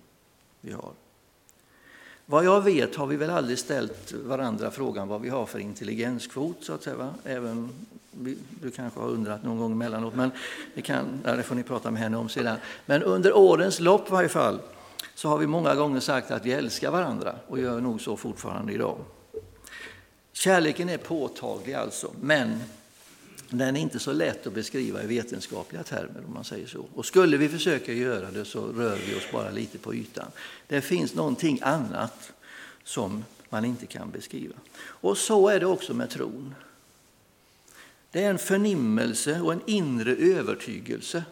vi 0.62 0.72
har. 0.72 0.92
Vad 2.26 2.46
jag 2.46 2.62
vet 2.62 2.96
har 2.96 3.08
vi 3.08 3.16
väl 3.16 3.30
aldrig 3.30 3.60
ställt 3.60 4.12
varandra 4.12 4.72
frågan 4.72 5.08
vad 5.08 5.22
vi 5.22 5.30
har 5.30 5.46
för 5.46 5.60
intelligenskvot, 5.60 6.58
så 6.62 6.74
att 6.74 6.84
säga. 6.84 7.14
Även 7.24 7.70
du 8.62 8.72
kanske 8.76 9.00
har 9.00 9.08
undrat 9.08 9.44
någon 9.44 9.58
gång 9.58 9.72
emellanåt, 9.72 10.16
men 10.16 10.32
det, 10.76 10.82
kan, 10.82 11.22
det 11.24 11.44
får 11.44 11.56
ni 11.56 11.64
prata 11.64 11.92
med 11.92 12.02
henne 12.02 12.18
om 12.18 12.30
sedan. 12.30 12.58
Men 12.86 13.04
under 13.04 13.38
årens 13.38 13.80
lopp 13.80 14.08
i 14.08 14.12
varje 14.12 14.30
fall 14.30 14.60
så 15.18 15.30
har 15.30 15.38
vi 15.38 15.48
många 15.48 15.76
gånger 15.76 16.00
sagt 16.00 16.32
att 16.32 16.46
vi 16.46 16.52
älskar 16.52 16.92
varandra 16.92 17.36
och 17.48 17.60
gör 17.60 17.82
nog 17.82 18.02
så 18.02 18.18
fortfarande 18.18 18.74
idag. 18.74 18.98
Kärleken 20.32 20.90
är 20.90 20.98
påtaglig 20.98 21.74
alltså, 21.74 22.12
men 22.22 22.64
den 23.50 23.76
är 23.76 23.80
inte 23.80 24.00
så 24.00 24.14
lätt 24.14 24.48
att 24.48 24.54
beskriva 24.54 25.04
i 25.04 25.08
vetenskapliga 25.08 25.84
termer 25.84 26.24
om 26.28 26.34
man 26.34 26.44
säger 26.44 26.68
så. 26.68 26.86
Och 26.94 27.06
skulle 27.06 27.38
vi 27.38 27.50
försöka 27.50 27.94
göra 27.94 28.32
det 28.32 28.46
så 28.46 28.68
rör 28.68 29.00
vi 29.08 29.16
oss 29.16 29.32
bara 29.32 29.52
lite 29.52 29.78
på 29.78 29.96
ytan. 29.96 30.32
Det 30.68 30.82
finns 30.82 31.16
någonting 31.16 31.60
annat 31.62 32.32
som 32.84 33.24
man 33.50 33.66
inte 33.66 33.86
kan 33.86 34.12
beskriva. 34.12 34.56
Och 34.80 35.18
så 35.18 35.48
är 35.48 35.60
det 35.60 35.66
också 35.66 35.94
med 35.94 36.10
tron. 36.10 36.56
Det 38.12 38.24
är 38.24 38.30
en 38.30 38.40
förnimmelse 38.40 39.42
och 39.42 39.54
en 39.54 39.62
inre 39.66 40.16
övertygelse 40.16 41.24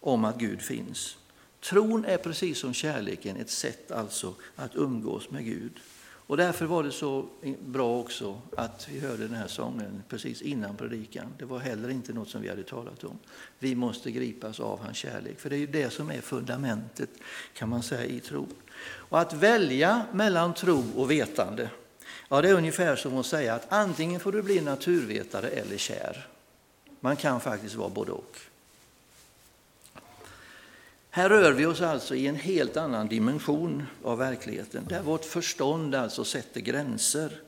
om 0.00 0.24
att 0.24 0.38
Gud 0.38 0.62
finns. 0.62 1.16
Tron 1.60 2.04
är 2.04 2.16
precis 2.16 2.58
som 2.58 2.74
kärleken 2.74 3.36
ett 3.36 3.50
sätt 3.50 3.90
alltså 3.90 4.34
att 4.56 4.76
umgås 4.76 5.30
med 5.30 5.44
Gud. 5.44 5.72
Och 6.28 6.36
därför 6.36 6.66
var 6.66 6.82
det 6.82 6.92
så 6.92 7.26
bra 7.60 7.98
också 7.98 8.40
att 8.56 8.88
vi 8.90 9.00
hörde 9.00 9.26
den 9.26 9.36
här 9.36 9.48
sången 9.48 10.02
precis 10.08 10.42
innan 10.42 10.76
predikan. 10.76 11.26
Det 11.38 11.44
var 11.44 11.58
heller 11.58 11.88
inte 11.88 12.12
något 12.12 12.28
som 12.28 12.42
vi 12.42 12.48
hade 12.48 12.62
talat 12.62 13.04
om. 13.04 13.18
Vi 13.58 13.74
måste 13.74 14.10
gripas 14.10 14.60
av 14.60 14.80
hans 14.80 14.96
kärlek, 14.96 15.40
för 15.40 15.50
det 15.50 15.56
är 15.56 15.58
ju 15.58 15.66
det 15.66 15.90
som 15.90 16.10
är 16.10 16.20
fundamentet 16.20 17.10
kan 17.54 17.68
man 17.68 17.82
säga 17.82 18.04
i 18.04 18.20
tro. 18.20 18.46
Och 18.80 19.20
att 19.20 19.32
välja 19.32 20.06
mellan 20.12 20.54
tro 20.54 20.84
och 20.96 21.10
vetande, 21.10 21.70
ja 22.28 22.42
det 22.42 22.48
är 22.48 22.54
ungefär 22.54 22.96
som 22.96 23.16
att 23.16 23.26
säga 23.26 23.54
att 23.54 23.72
antingen 23.72 24.20
får 24.20 24.32
du 24.32 24.42
bli 24.42 24.60
naturvetare 24.60 25.48
eller 25.48 25.76
kär. 25.76 26.26
Man 27.00 27.16
kan 27.16 27.40
faktiskt 27.40 27.74
vara 27.74 27.88
både 27.88 28.12
och. 28.12 28.36
Här 31.10 31.28
rör 31.28 31.52
vi 31.52 31.66
oss 31.66 31.80
alltså 31.80 32.14
i 32.14 32.26
en 32.26 32.36
helt 32.36 32.76
annan 32.76 33.08
dimension 33.08 33.86
av 34.02 34.18
verkligheten, 34.18 34.84
där 34.88 35.02
vårt 35.02 35.24
förstånd 35.24 35.94
alltså 35.94 36.24
sätter 36.24 36.60
gränser. 36.60 37.42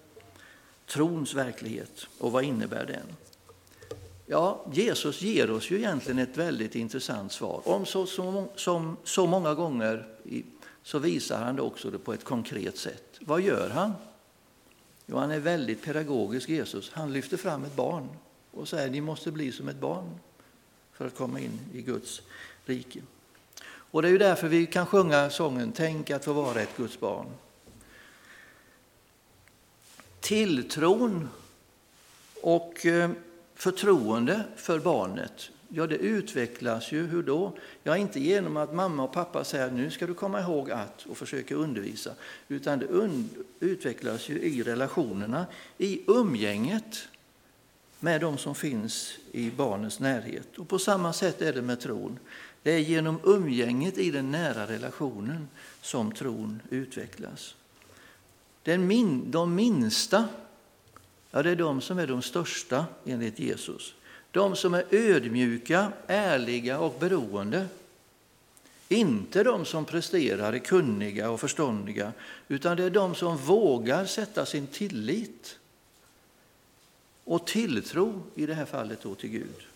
Trons 0.87 1.35
verklighet, 1.35 2.07
och 2.19 2.33
vad 2.33 2.45
innebär 2.45 2.87
den? 2.87 3.17
Ja, 4.27 4.67
Jesus 4.73 5.23
ger 5.23 5.51
oss 5.51 5.71
ju 5.71 5.77
egentligen 5.77 6.19
ett 6.19 6.37
väldigt 6.37 6.75
intressant 6.75 7.33
svar. 7.33 7.63
Om 7.65 7.87
så, 7.87 8.07
så, 8.07 8.49
som, 8.57 8.97
så 9.05 9.27
många 9.27 9.55
gånger 9.55 10.09
så 10.83 10.99
visar 10.99 11.45
han 11.45 11.57
det 11.57 11.63
också 11.63 11.99
på 11.99 12.13
ett 12.13 12.25
konkret 12.25 12.77
sätt. 12.77 13.19
Vad 13.21 13.41
gör 13.41 13.71
han? 13.71 13.93
Jo, 15.07 15.17
han 15.17 15.31
är 15.31 15.41
väldigt 15.41 15.83
pedagogisk, 15.83 16.49
Jesus. 16.49 16.91
Han 16.93 17.13
lyfter 17.13 17.37
fram 17.37 17.65
ett 17.65 17.77
barn 17.77 18.09
och 18.51 18.69
säger 18.69 18.91
ni 18.91 19.01
måste 19.01 19.33
bli 19.33 19.53
som 19.53 19.69
ett 19.69 19.81
barn 19.81 20.19
för 20.93 21.07
att 21.07 21.17
komma 21.17 21.41
in 21.41 21.61
i 21.73 21.83
Guds 21.83 22.23
rike. 22.67 23.01
Och 23.91 24.03
det 24.03 24.09
är 24.09 24.13
ju 24.13 24.19
därför 24.19 24.49
vi 24.49 24.67
kan 24.67 24.87
sjunga 24.87 25.31
sången 25.31 25.73
Tänk 25.73 26.11
att 26.11 26.25
få 26.25 26.33
vara 26.33 26.61
ett 26.61 26.77
Guds 26.77 27.01
barn. 27.01 27.27
Tilltron 30.21 31.29
och 32.43 32.87
eh, 32.87 33.11
förtroende 33.55 34.45
för 34.57 34.79
barnet, 34.79 35.51
ja 35.69 35.87
det 35.87 35.97
utvecklas 35.97 36.93
ju 36.93 37.07
hur 37.07 37.23
då? 37.23 37.53
Ja, 37.83 37.97
inte 37.97 38.21
genom 38.21 38.57
att 38.57 38.75
mamma 38.75 39.03
och 39.03 39.13
pappa 39.13 39.45
säger 39.45 39.71
nu 39.71 39.91
ska 39.91 40.07
du 40.07 40.15
komma 40.15 40.41
ihåg 40.41 40.71
att 40.71 41.07
och 41.07 41.17
försöka 41.17 41.55
undervisa, 41.55 42.15
utan 42.49 42.79
det 42.79 42.87
utvecklas 43.61 44.29
ju 44.29 44.41
i 44.41 44.63
relationerna, 44.63 45.47
i 45.79 46.03
umgänget 46.07 47.09
med 48.01 48.21
de 48.21 48.39
som 48.39 48.55
finns 48.55 49.19
i 49.33 49.51
barnets 49.51 50.01
närhet. 50.01 50.59
Och 50.59 50.69
på 50.69 50.79
samma 50.79 51.13
sätt 51.13 51.43
är 51.43 51.53
det 51.53 51.63
med 51.63 51.81
tron. 51.81 52.19
Det 52.63 52.71
är 52.71 52.79
genom 52.79 53.21
umgänget 53.25 53.99
i 53.99 54.11
den 54.11 54.31
nära 54.31 54.67
relationen 54.67 55.49
som 55.81 56.13
tron 56.13 56.63
utvecklas. 56.71 57.55
Den 58.63 58.87
min, 58.87 59.31
de 59.31 59.55
minsta, 59.55 60.29
ja, 61.31 61.43
det 61.43 61.51
är 61.51 61.57
de 61.57 61.81
som 61.81 61.99
är 61.99 62.07
de 62.07 62.23
största 62.23 62.87
enligt 63.05 63.39
Jesus. 63.39 63.95
De 64.31 64.57
som 64.57 64.75
är 64.75 64.85
ödmjuka, 64.91 65.93
ärliga 66.07 66.79
och 66.79 66.97
beroende. 67.01 67.67
Inte 68.89 69.43
de 69.45 69.65
som 69.65 69.85
presterar, 69.85 70.53
är 70.53 70.59
kunniga 70.59 71.31
och 71.31 71.41
förståndiga, 71.41 72.13
utan 72.49 72.77
det 72.77 72.85
är 72.85 72.91
de 72.91 73.15
som 73.15 73.37
vågar 73.37 74.05
sätta 74.05 74.47
sin 74.47 74.67
tillit 74.67 75.59
och 77.25 77.47
tilltro, 77.47 78.23
i 78.35 78.47
det 78.47 78.55
här 78.55 78.65
fallet 78.65 79.03
då 79.03 79.15
till 79.15 79.31
Gud. 79.31 79.70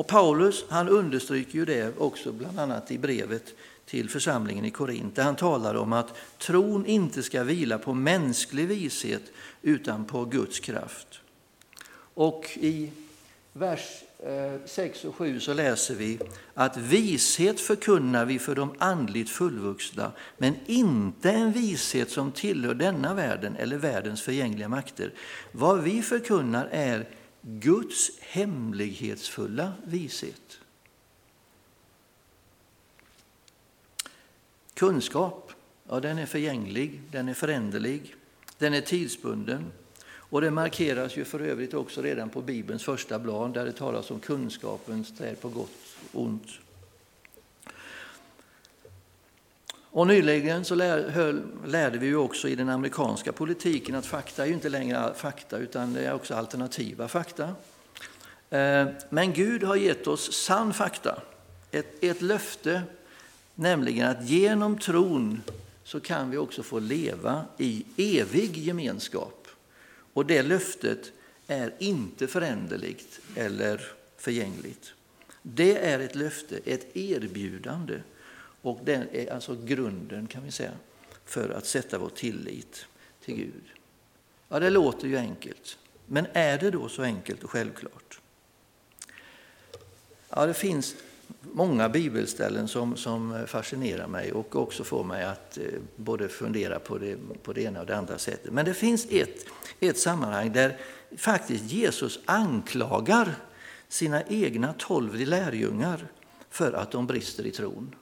Och 0.00 0.06
Paulus 0.06 0.64
han 0.68 0.88
understryker 0.88 1.54
ju 1.58 1.64
det 1.64 1.98
också 1.98 2.32
bland 2.32 2.58
annat 2.58 2.90
i 2.90 2.98
brevet 2.98 3.54
till 3.86 4.10
församlingen 4.10 4.64
i 4.64 4.70
Korint 4.70 5.16
där 5.16 5.22
han 5.22 5.36
talar 5.36 5.74
om 5.74 5.92
att 5.92 6.14
tron 6.38 6.86
inte 6.86 7.22
ska 7.22 7.42
vila 7.42 7.78
på 7.78 7.94
mänsklig 7.94 8.68
vishet 8.68 9.22
utan 9.62 10.04
på 10.04 10.24
Guds 10.24 10.60
kraft. 10.60 11.20
Och 12.14 12.50
i 12.54 12.90
vers 13.52 14.02
eh, 14.18 14.66
6 14.66 15.04
och 15.04 15.14
7 15.14 15.40
så 15.40 15.54
läser 15.54 15.94
vi 15.94 16.18
att 16.54 16.76
vishet 16.76 17.60
förkunnar 17.60 18.24
vi 18.24 18.38
för 18.38 18.54
de 18.54 18.74
andligt 18.78 19.30
fullvuxna 19.30 20.12
men 20.38 20.54
inte 20.66 21.30
en 21.30 21.52
vishet 21.52 22.10
som 22.10 22.32
tillhör 22.32 22.74
denna 22.74 23.14
världen 23.14 23.56
eller 23.56 23.76
världens 23.76 24.22
förgängliga 24.22 24.68
makter. 24.68 25.12
Vad 25.52 25.82
vi 25.82 26.02
förkunnar 26.02 26.68
är 26.70 27.06
Guds 27.42 28.10
hemlighetsfulla 28.20 29.72
vishet. 29.84 30.60
Kunskap, 34.74 35.52
ja, 35.88 36.00
den 36.00 36.18
är 36.18 36.26
förgänglig, 36.26 37.02
den 37.10 37.28
är 37.28 37.34
föränderlig, 37.34 38.14
den 38.58 38.74
är 38.74 38.80
tidsbunden. 38.80 39.72
Och 40.30 40.40
det 40.40 40.50
markeras 40.50 41.16
ju 41.16 41.24
för 41.24 41.40
övrigt 41.40 41.74
också 41.74 42.02
redan 42.02 42.30
på 42.30 42.42
Bibelns 42.42 42.84
första 42.84 43.18
blad 43.18 43.54
där 43.54 43.64
det 43.64 43.72
talas 43.72 44.10
om 44.10 44.20
kunskapens 44.20 45.18
träd 45.18 45.40
på 45.40 45.48
gott 45.48 45.96
och 46.12 46.22
ont. 46.22 46.48
Och 49.92 50.06
nyligen 50.06 50.64
så 50.64 50.74
lärde 50.74 51.98
vi 51.98 52.06
ju 52.06 52.16
också 52.16 52.48
i 52.48 52.54
den 52.54 52.68
amerikanska 52.68 53.32
politiken 53.32 53.94
att 53.94 54.06
fakta 54.06 54.42
är 54.42 54.46
ju 54.46 54.54
inte 54.54 54.68
längre 54.68 55.14
fakta 55.14 55.58
utan 55.58 55.92
det 55.92 56.00
är 56.00 56.14
också 56.14 56.34
alternativa 56.34 57.08
fakta. 57.08 57.54
Eh, 58.50 58.86
men 59.08 59.32
Gud 59.32 59.62
har 59.62 59.76
gett 59.76 60.06
oss 60.06 60.32
sann 60.32 60.74
fakta, 60.74 61.22
ett, 61.70 62.04
ett 62.04 62.22
löfte, 62.22 62.82
nämligen 63.54 64.08
att 64.08 64.28
genom 64.28 64.78
tron 64.78 65.42
så 65.84 66.00
kan 66.00 66.30
vi 66.30 66.36
också 66.36 66.62
få 66.62 66.78
leva 66.78 67.44
i 67.58 67.84
evig 67.96 68.56
gemenskap. 68.56 69.48
Och 70.12 70.26
det 70.26 70.42
löftet 70.42 71.12
är 71.46 71.74
inte 71.78 72.26
föränderligt 72.26 73.20
eller 73.36 73.82
förgängligt. 74.16 74.92
Det 75.42 75.78
är 75.78 75.98
ett 75.98 76.14
löfte, 76.14 76.60
ett 76.64 76.96
erbjudande 76.96 77.94
och 78.62 78.80
det 78.84 79.06
är 79.12 79.32
alltså 79.32 79.56
grunden 79.64 80.26
kan 80.26 80.44
vi 80.44 80.50
säga 80.50 80.72
för 81.24 81.50
att 81.50 81.66
sätta 81.66 81.98
vår 81.98 82.08
tillit 82.08 82.86
till 83.24 83.36
Gud. 83.36 83.64
Ja, 84.48 84.60
det 84.60 84.70
låter 84.70 85.08
ju 85.08 85.16
enkelt, 85.16 85.78
men 86.06 86.26
är 86.32 86.58
det 86.58 86.70
då 86.70 86.88
så 86.88 87.02
enkelt 87.02 87.44
och 87.44 87.50
självklart? 87.50 88.20
Ja, 90.28 90.46
det 90.46 90.54
finns 90.54 90.94
många 91.42 91.88
bibelställen 91.88 92.68
som, 92.68 92.96
som 92.96 93.44
fascinerar 93.46 94.06
mig 94.06 94.32
och 94.32 94.56
också 94.56 94.84
får 94.84 95.04
mig 95.04 95.24
att 95.24 95.58
eh, 95.58 95.64
både 95.96 96.28
fundera 96.28 96.78
på 96.78 96.98
det, 96.98 97.16
på 97.42 97.52
det 97.52 97.62
ena 97.62 97.80
och 97.80 97.86
det 97.86 97.96
andra 97.96 98.18
sättet. 98.18 98.52
Men 98.52 98.64
det 98.64 98.74
finns 98.74 99.06
ett, 99.10 99.46
ett 99.80 99.98
sammanhang 99.98 100.52
där 100.52 100.78
faktiskt 101.16 101.64
Jesus 101.64 102.18
anklagar 102.24 103.34
sina 103.88 104.22
egna 104.22 104.74
tolv 104.78 105.14
lärjungar 105.14 106.06
för 106.50 106.72
att 106.72 106.90
de 106.90 107.06
brister 107.06 107.46
i 107.46 107.50
tron. 107.50 107.94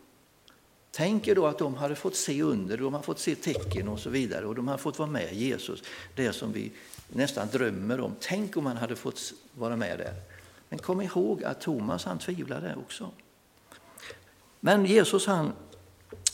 Tänk 0.91 1.29
er 1.29 1.35
då 1.35 1.47
att 1.47 1.59
de 1.59 1.75
hade 1.75 1.95
fått 1.95 2.17
se 2.17 2.43
under, 2.43 2.79
de 2.79 2.95
hade 2.95 3.07
fått 3.07 3.19
se 3.19 3.35
tecken 3.35 3.89
och 3.89 3.99
så 3.99 4.11
vidare 4.11 4.47
och 4.47 4.55
de 4.55 4.69
hade 4.69 4.83
fått 4.83 4.99
vara 4.99 5.11
med 5.11 5.35
Jesus, 5.35 5.83
det 6.15 6.33
som 6.33 6.53
vi 6.53 6.73
nästan 7.09 7.49
drömmer 7.53 8.01
om. 8.01 8.15
Tänk 8.21 8.57
om 8.57 8.65
man 8.65 8.77
hade 8.77 8.97
fått 8.97 9.33
vara 9.55 9.77
med 9.77 9.99
där. 9.99 10.15
Men 10.69 10.79
kom 10.79 11.01
ihåg 11.01 11.45
att 11.45 11.61
Thomas 11.61 12.05
han 12.05 12.19
tvivlade 12.19 12.77
också. 12.87 13.11
Men 14.61 14.87
Jesus 14.87 15.27
han, 15.27 15.53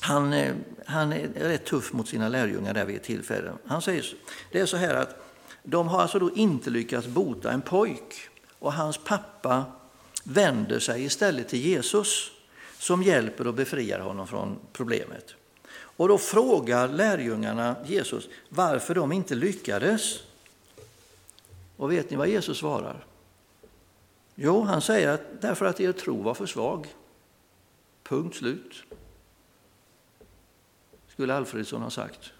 han, 0.00 0.32
eh, 0.32 0.54
han 0.86 1.12
är 1.12 1.28
rätt 1.28 1.66
tuff 1.66 1.92
mot 1.92 2.08
sina 2.08 2.28
lärjungar 2.28 2.74
där 2.74 2.84
vid 2.84 2.96
ett 2.96 3.02
tillfälle. 3.02 3.52
Han 3.66 3.82
säger 3.82 4.04
det 4.52 4.60
är 4.60 4.66
så 4.66 4.76
här 4.76 4.94
att 4.94 5.24
de 5.62 5.88
har 5.88 6.00
alltså 6.00 6.18
då 6.18 6.34
inte 6.34 6.70
lyckats 6.70 7.06
bota 7.06 7.52
en 7.52 7.62
pojk 7.62 8.28
och 8.58 8.72
hans 8.72 8.98
pappa 8.98 9.64
vänder 10.24 10.78
sig 10.78 11.04
istället 11.04 11.48
till 11.48 11.60
Jesus 11.60 12.30
som 12.84 13.02
hjälper 13.02 13.46
och 13.46 13.54
befriar 13.54 14.00
honom 14.00 14.26
från 14.26 14.58
problemet. 14.72 15.34
Och 15.72 16.08
då 16.08 16.18
frågar 16.18 16.88
lärjungarna 16.88 17.76
Jesus 17.86 18.28
varför 18.48 18.94
de 18.94 19.12
inte 19.12 19.34
lyckades. 19.34 20.18
Och 21.76 21.92
vet 21.92 22.10
ni 22.10 22.16
vad 22.16 22.28
Jesus 22.28 22.58
svarar? 22.58 23.06
Jo, 24.34 24.62
han 24.62 24.82
säger 24.82 25.08
att 25.08 25.20
därför 25.40 25.66
att 25.66 25.80
er 25.80 25.92
tro 25.92 26.22
var 26.22 26.34
för 26.34 26.46
svag. 26.46 26.94
Punkt 28.02 28.36
slut. 28.36 28.82
Skulle 31.08 31.34
Alfredsson 31.34 31.82
ha 31.82 31.90
sagt. 31.90 32.32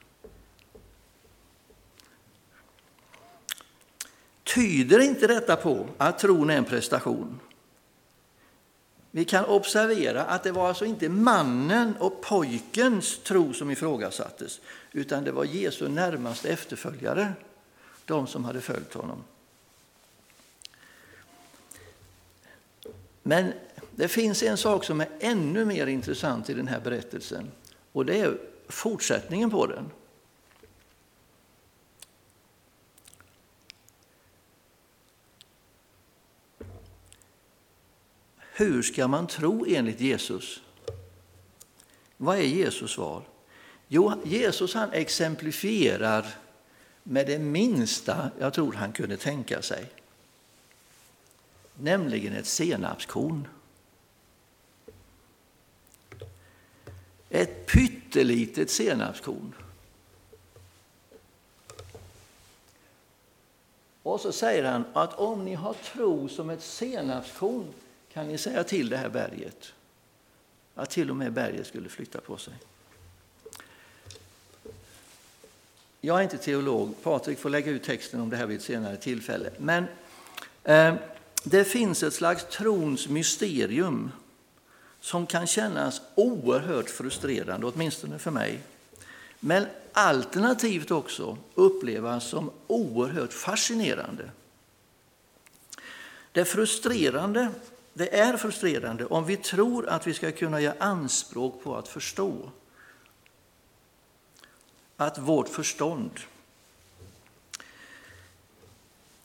Tyder 4.43 4.99
inte 4.99 5.27
detta 5.27 5.57
på 5.57 5.89
att 5.99 6.19
tron 6.19 6.51
är 6.51 6.57
en 6.57 6.65
prestation? 6.65 7.41
Vi 9.17 9.25
kan 9.25 9.45
observera 9.45 10.25
att 10.25 10.43
det 10.43 10.53
var 10.53 10.69
alltså 10.69 10.85
inte 10.85 11.09
mannen 11.09 11.97
och 11.97 12.21
pojkens 12.21 13.19
tro 13.19 13.53
som 13.53 13.71
ifrågasattes, 13.71 14.61
utan 14.93 15.25
det 15.25 15.33
var 15.33 15.45
Jesu 15.45 15.89
närmaste 15.89 16.49
efterföljare, 16.49 17.33
de 18.05 18.27
som 18.27 18.45
hade 18.45 18.61
följt 18.61 18.95
honom. 18.95 19.25
Men 23.23 23.53
det 23.91 24.09
finns 24.09 24.43
en 24.43 24.57
sak 24.57 24.85
som 24.85 25.01
är 25.01 25.09
ännu 25.21 25.65
mer 25.65 25.87
intressant 25.87 26.51
i 26.51 26.55
den 26.55 26.69
här 26.69 26.81
berättelsen 26.81 27.51
och 27.93 28.07
det 28.07 28.21
är 28.21 28.39
fortsättningen 28.69 29.51
på 29.51 29.67
den. 29.67 29.91
Hur 38.57 38.83
ska 38.83 39.09
man 39.09 39.27
tro 39.27 39.67
enligt 39.69 40.01
Jesus? 40.01 40.63
Vad 42.17 42.39
är 42.39 42.43
Jesus 42.43 42.91
svar? 42.91 43.23
Jo, 43.89 44.13
Jesus 44.25 44.75
han 44.75 44.93
exemplifierar 44.93 46.27
med 47.03 47.27
det 47.27 47.39
minsta 47.39 48.31
jag 48.39 48.55
tror 48.55 48.73
han 48.73 48.93
kunde 48.93 49.17
tänka 49.17 49.63
sig. 49.63 49.87
Nämligen 51.75 52.33
ett 52.33 52.47
senapskorn. 52.47 53.49
Ett 57.31 57.67
pyttelitet 57.67 58.71
senapskorn. 58.71 59.55
Och 64.03 64.21
så 64.21 64.33
säger 64.33 64.65
han 64.65 64.85
att 64.93 65.15
om 65.15 65.45
ni 65.45 65.55
har 65.55 65.75
tro 65.75 66.29
som 66.29 66.51
ett 66.51 66.63
senapskorn 66.63 67.73
kan 68.15 68.29
ni 68.29 68.39
säga 68.39 68.65
till 68.65 68.89
det 68.89 68.97
här 68.97 69.09
berget 69.09 69.73
att 70.75 70.91
till 70.91 71.11
och 71.11 71.17
med 71.17 71.33
berget 71.33 71.67
skulle 71.67 71.89
flytta 71.89 72.21
på 72.21 72.37
sig. 72.37 72.55
Jag 76.01 76.19
är 76.19 76.23
inte 76.23 76.39
teolog. 76.39 76.95
Patrik 77.03 77.39
får 77.39 77.51
lägga 77.51 77.71
ut 77.71 77.83
texten 77.83 78.21
om 78.21 78.31
det 78.31 78.37
här 78.37 78.47
vid 78.47 78.57
ett 78.57 78.63
senare 78.63 78.97
tillfälle. 78.97 79.51
Men 79.59 79.85
eh, 80.65 80.95
det 81.45 81.65
finns 81.65 82.03
ett 82.03 82.15
slags 82.15 82.45
trons 82.45 83.09
mysterium 83.09 84.11
som 85.01 85.27
kan 85.27 85.47
kännas 85.47 86.01
oerhört 86.15 86.91
frustrerande, 86.91 87.67
åtminstone 87.67 88.19
för 88.19 88.31
mig. 88.31 88.61
Men 89.41 89.67
alternativt 89.93 90.91
också 90.91 91.39
upplevas 91.55 92.29
som 92.29 92.51
oerhört 92.67 93.33
fascinerande. 93.33 94.31
Det 96.33 96.45
frustrerande 96.45 97.49
det 97.95 98.19
är 98.19 98.37
frustrerande 98.37 99.07
om 99.07 99.25
vi 99.25 99.37
tror 99.37 99.89
att 99.89 100.07
vi 100.07 100.15
ska 100.15 100.33
kunna 100.33 100.61
göra 100.61 100.75
anspråk 100.79 101.63
på 101.63 101.77
att 101.77 101.89
förstå. 101.89 102.51
Att 104.97 105.19
vårt 105.19 105.49
förstånd 105.49 106.11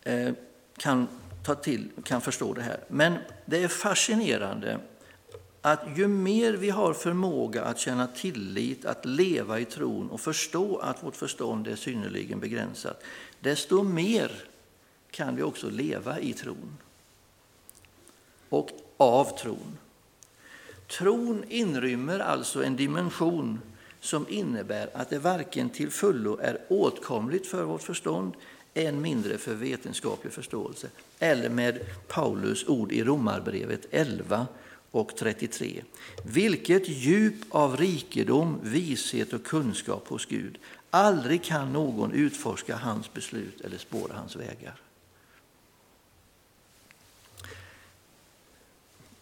eh, 0.04 0.34
kan, 0.78 1.08
ta 1.46 1.56
till, 1.56 1.90
kan 2.04 2.22
förstå 2.22 2.54
det 2.54 2.62
här. 2.62 2.84
Men 2.88 3.18
det 3.46 3.64
är 3.64 3.68
fascinerande 3.68 4.80
att 5.62 5.80
ju 5.96 6.08
mer 6.08 6.54
vi 6.54 6.70
har 6.70 6.94
förmåga 6.94 7.64
att 7.64 7.80
känna 7.80 8.08
tillit, 8.08 8.86
att 8.86 9.06
leva 9.06 9.60
i 9.60 9.66
tron 9.66 10.10
och 10.10 10.22
förstå 10.22 10.78
att 10.78 11.04
vårt 11.04 11.16
förstånd 11.16 11.68
är 11.68 11.76
synnerligen 11.76 12.40
begränsat, 12.40 13.04
desto 13.40 13.84
mer 13.84 14.44
kan 15.12 15.36
vi 15.36 15.44
också 15.44 15.70
leva 15.70 16.20
i 16.20 16.34
tron 16.34 16.78
och 18.50 18.70
av 18.98 19.38
tron. 19.38 19.78
Tron 20.88 21.44
inrymmer 21.48 22.20
alltså 22.20 22.64
en 22.64 22.76
dimension 22.76 23.60
som 24.00 24.26
innebär 24.30 24.90
att 24.94 25.10
det 25.10 25.20
varken 25.20 25.70
till 25.70 25.92
fullo 25.92 26.38
är 26.42 26.58
åtkomligt 26.68 27.48
för 27.48 27.64
vårt 27.64 27.84
förstånd, 27.84 28.34
än 28.74 29.02
mindre 29.02 29.38
för 29.38 29.54
vetenskaplig 29.54 30.34
förståelse. 30.34 30.88
Eller 31.20 31.50
med 31.50 31.80
Paulus 32.08 32.68
ord 32.68 32.92
i 32.92 33.04
Romarbrevet 33.04 33.86
11 33.92 34.48
och 34.92 35.16
33. 35.16 35.84
Vilket 36.24 36.90
djup 36.90 37.36
av 37.50 37.78
rikedom, 37.78 38.60
vishet 38.64 39.34
och 39.34 39.44
kunskap 39.44 40.08
hos 40.08 40.26
Gud. 40.26 40.58
Aldrig 40.90 41.44
kan 41.44 41.74
någon 41.74 42.12
utforska 42.12 42.76
hans 42.76 43.14
beslut 43.14 43.62
eller 43.62 43.78
spåra 43.78 44.14
hans 44.14 44.36
vägar. 44.36 44.76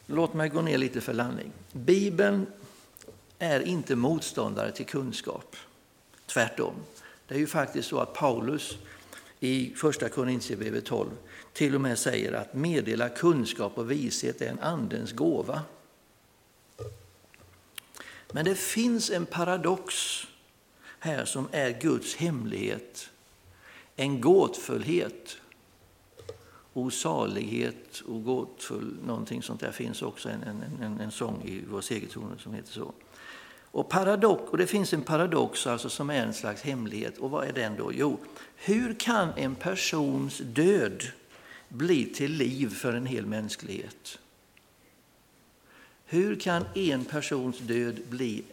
Låt 0.08 0.34
mig 0.34 0.50
gå 0.50 0.62
ner 0.62 0.78
lite 0.78 1.02
för 1.02 1.14
landning. 1.14 1.52
Bibeln 1.72 2.46
är 3.40 3.60
inte 3.60 3.96
motståndare 3.96 4.72
till 4.72 4.86
kunskap. 4.86 5.56
Tvärtom. 6.26 6.74
Det 7.28 7.36
är 7.36 7.40
ju 7.40 7.48
faktiskt 7.48 7.90
så 7.90 8.00
att 8.00 8.14
Paulus 8.14 8.78
i 9.40 9.74
första 9.76 10.10
Korintierbrevet 10.10 10.86
12 10.86 11.10
till 11.54 11.76
och 11.76 11.82
med 11.82 12.00
säger 12.00 12.34
att 12.34 12.54
meddela 12.54 13.10
kunskap 13.10 13.78
och 13.78 13.92
vishet 13.92 14.42
är 14.42 14.50
en 14.50 14.60
andens 14.60 15.12
gåva. 15.12 15.62
Men 18.32 18.46
det 18.46 18.56
finns 18.56 19.10
en 19.10 19.26
paradox 19.26 19.94
här 21.00 21.26
som 21.26 21.48
är 21.52 21.82
Guds 21.82 22.16
hemlighet. 22.16 23.10
En 23.96 24.22
gåtfullhet 24.22 25.38
osalighet 26.78 28.00
och 28.00 28.24
gåtfull, 28.24 28.98
någonting 29.06 29.44
sånt 29.44 29.60
där 29.60 29.72
finns 29.72 30.02
också 30.02 30.30
en, 30.30 30.44
en, 30.44 30.64
en, 30.82 31.00
en 31.00 31.12
sång 31.12 31.44
i 31.46 31.64
vår 31.70 31.82
segertoner 31.82 32.38
som 32.38 32.54
heter 32.54 32.72
så. 32.72 32.94
Och, 33.72 33.90
paradox, 33.90 34.52
och 34.52 34.58
det 34.58 34.68
finns 34.68 34.94
en 34.94 35.02
paradox 35.02 35.68
alltså 35.68 35.90
som 35.90 36.10
är 36.10 36.26
en 36.26 36.34
slags 36.34 36.62
hemlighet. 36.62 37.18
Och 37.18 37.32
vad 37.32 37.48
är 37.48 37.54
den 37.54 37.76
då? 37.78 37.92
Jo, 37.94 38.20
hur 38.56 38.94
kan 38.94 39.30
en 39.36 39.56
persons 39.56 40.38
död 40.38 41.04
bli 41.70 42.06
till 42.06 42.32
liv 42.32 42.70
för 42.70 42.94
en 42.94 43.06
hel 43.06 43.26
mänsklighet? 43.26 44.20
Hur 46.06 46.36
kan 46.36 46.66
en 46.76 47.06
persons 47.06 47.60
död 47.60 48.00
bli 48.10 48.44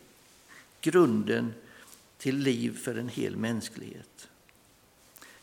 grunden 0.81 1.55
till 2.19 2.37
liv 2.37 2.79
för 2.83 2.95
en 2.95 3.09
hel 3.09 3.37
mänsklighet? 3.37 4.29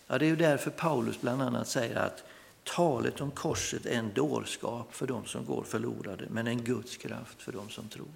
Ja, 0.08 0.17
det 0.17 0.26
är 0.26 0.30
ju 0.30 0.36
därför 0.36 0.72
Paulus 0.72 1.22
bland 1.22 1.41
annat 1.41 1.67
säger 1.67 1.96
att 1.96 2.24
talet 2.63 3.21
om 3.21 3.32
korset 3.32 3.86
är 3.86 3.95
en 3.95 4.13
dårskap 4.13 4.95
för 4.95 5.08
dem 5.08 5.26
som 5.26 5.45
går 5.45 5.63
förlorade, 5.63 6.26
men 6.30 6.47
en 6.47 6.63
Guds 6.63 6.97
kraft 6.97 7.41
för 7.41 7.52
dem 7.52 7.69
som 7.69 7.89
tror. 7.89 8.08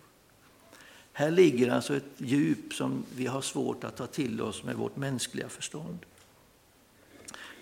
Här 1.14 1.32
ligger 1.32 1.72
alltså 1.72 1.96
ett 1.96 2.04
djup 2.18 2.74
som 2.74 3.06
vi 3.16 3.26
har 3.26 3.42
svårt 3.42 3.84
att 3.84 3.98
ta 3.98 4.08
till 4.08 4.42
oss 4.42 4.64
med 4.64 4.76
vårt 4.76 4.96
mänskliga 4.96 5.50
förstånd. 5.50 6.00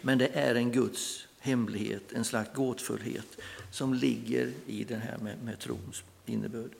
Men 0.01 0.17
det 0.17 0.27
är 0.27 0.55
en 0.55 0.71
Guds 0.71 1.27
hemlighet, 1.39 2.11
en 2.11 2.25
slags 2.25 2.53
gåtfullhet 2.53 3.37
som 3.71 3.93
ligger 3.93 4.53
i 4.67 4.83
det 4.83 4.95
här 4.95 5.17
med, 5.17 5.43
med 5.43 5.59
trons 5.59 6.03
innebörd. 6.25 6.71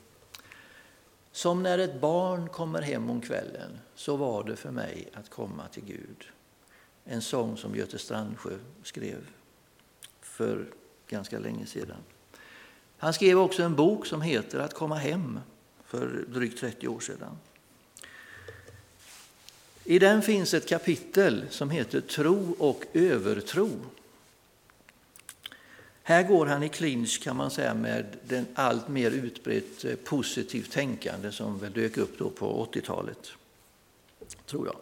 Som 1.32 1.62
när 1.62 1.78
ett 1.78 2.00
barn 2.00 2.48
kommer 2.48 2.82
hem 2.82 3.10
om 3.10 3.20
kvällen, 3.20 3.78
så 3.94 4.16
var 4.16 4.44
det 4.44 4.56
för 4.56 4.70
mig 4.70 5.08
att 5.12 5.30
komma 5.30 5.68
till 5.68 5.84
Gud. 5.84 6.24
En 7.04 7.22
sång 7.22 7.56
som 7.56 7.76
Göte 7.76 7.98
Strandsjö 7.98 8.58
skrev 8.82 9.26
för 10.34 10.66
ganska 11.08 11.38
länge 11.38 11.66
sedan. 11.66 11.96
Han 12.98 13.12
skrev 13.12 13.38
också 13.38 13.62
en 13.62 13.74
bok 13.74 14.06
som 14.06 14.22
heter 14.22 14.58
Att 14.58 14.74
komma 14.74 14.94
hem 14.94 15.40
för 15.84 16.24
drygt 16.28 16.60
30 16.60 16.88
år 16.88 17.00
sedan. 17.00 17.38
I 19.84 19.98
den 19.98 20.22
finns 20.22 20.54
ett 20.54 20.68
kapitel 20.68 21.44
som 21.50 21.70
heter 21.70 22.00
Tro 22.00 22.56
och 22.58 22.84
övertro. 22.92 23.70
Här 26.02 26.22
går 26.22 26.46
han 26.46 26.62
i 26.62 26.68
clinch 26.68 27.22
kan 27.22 27.36
man 27.36 27.50
säga 27.50 27.74
med 27.74 28.06
den 28.28 28.46
allt 28.54 28.88
mer 28.88 29.10
utbrett 29.10 29.84
eh, 29.84 29.94
positivt 29.94 30.72
tänkande 30.72 31.32
som 31.32 31.58
väl 31.58 31.72
dök 31.72 31.96
upp 31.96 32.18
då 32.18 32.30
på 32.30 32.68
80-talet, 32.72 33.32
tror 34.46 34.66
jag. 34.66 34.76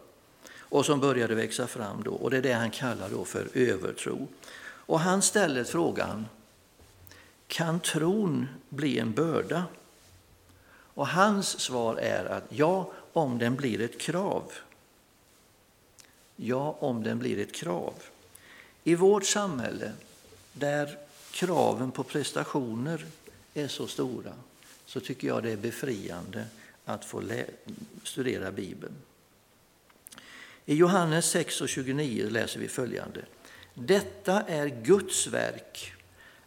Och 0.58 0.86
som 0.86 1.00
började 1.00 1.34
växa 1.34 1.66
fram 1.66 2.02
då. 2.02 2.10
Och 2.10 2.30
det 2.30 2.36
är 2.36 2.42
det 2.42 2.52
han 2.52 2.70
kallar 2.70 3.08
då 3.10 3.24
för 3.24 3.48
övertro. 3.54 4.28
Och 4.86 5.00
han 5.00 5.22
ställer 5.22 5.64
frågan, 5.64 6.26
kan 7.46 7.80
tron 7.80 8.48
bli 8.68 8.98
en 8.98 9.12
börda? 9.12 9.64
Och 10.94 11.08
hans 11.08 11.60
svar 11.60 11.96
är 11.96 12.24
att 12.24 12.44
ja, 12.48 12.92
om 13.12 13.38
den 13.38 13.56
blir 13.56 13.80
ett 13.80 14.00
krav. 14.00 14.52
Ja, 16.36 16.76
om 16.80 17.02
den 17.02 17.18
blir 17.18 17.38
ett 17.38 17.54
krav. 17.54 17.94
I 18.84 18.94
vårt 18.94 19.26
samhälle, 19.26 19.92
där 20.52 20.98
kraven 21.30 21.90
på 21.90 22.04
prestationer 22.04 23.06
är 23.54 23.68
så 23.68 23.86
stora, 23.86 24.32
så 24.86 25.00
tycker 25.00 25.28
jag 25.28 25.42
det 25.42 25.50
är 25.50 25.56
befriande 25.56 26.44
att 26.84 27.04
få 27.04 27.22
studera 28.02 28.52
Bibeln. 28.52 28.94
I 30.64 30.74
Johannes 30.74 31.30
6 31.30 31.60
och 31.60 31.68
29 31.68 32.30
läser 32.30 32.60
vi 32.60 32.68
följande. 32.68 33.24
Detta 33.74 34.42
är 34.42 34.66
Guds 34.66 35.26
verk, 35.26 35.92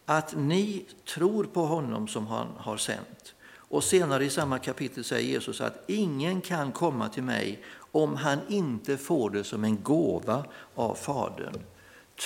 att 0.04 0.34
ni 0.36 0.84
tror 1.14 1.44
på 1.44 1.66
honom 1.66 2.08
som 2.08 2.26
han 2.26 2.48
har 2.56 2.76
sänt. 2.76 3.34
Och 3.68 3.84
senare 3.84 4.24
i 4.24 4.30
samma 4.30 4.58
kapitel 4.58 5.04
säger 5.04 5.28
Jesus 5.28 5.60
att 5.60 5.84
ingen 5.86 6.40
kan 6.40 6.72
komma 6.72 7.08
till 7.08 7.22
mig 7.22 7.62
om 7.92 8.16
han 8.16 8.38
inte 8.48 8.96
får 8.96 9.30
det 9.30 9.44
som 9.44 9.64
en 9.64 9.82
gåva 9.82 10.44
av 10.74 10.94
Fadern. 10.94 11.58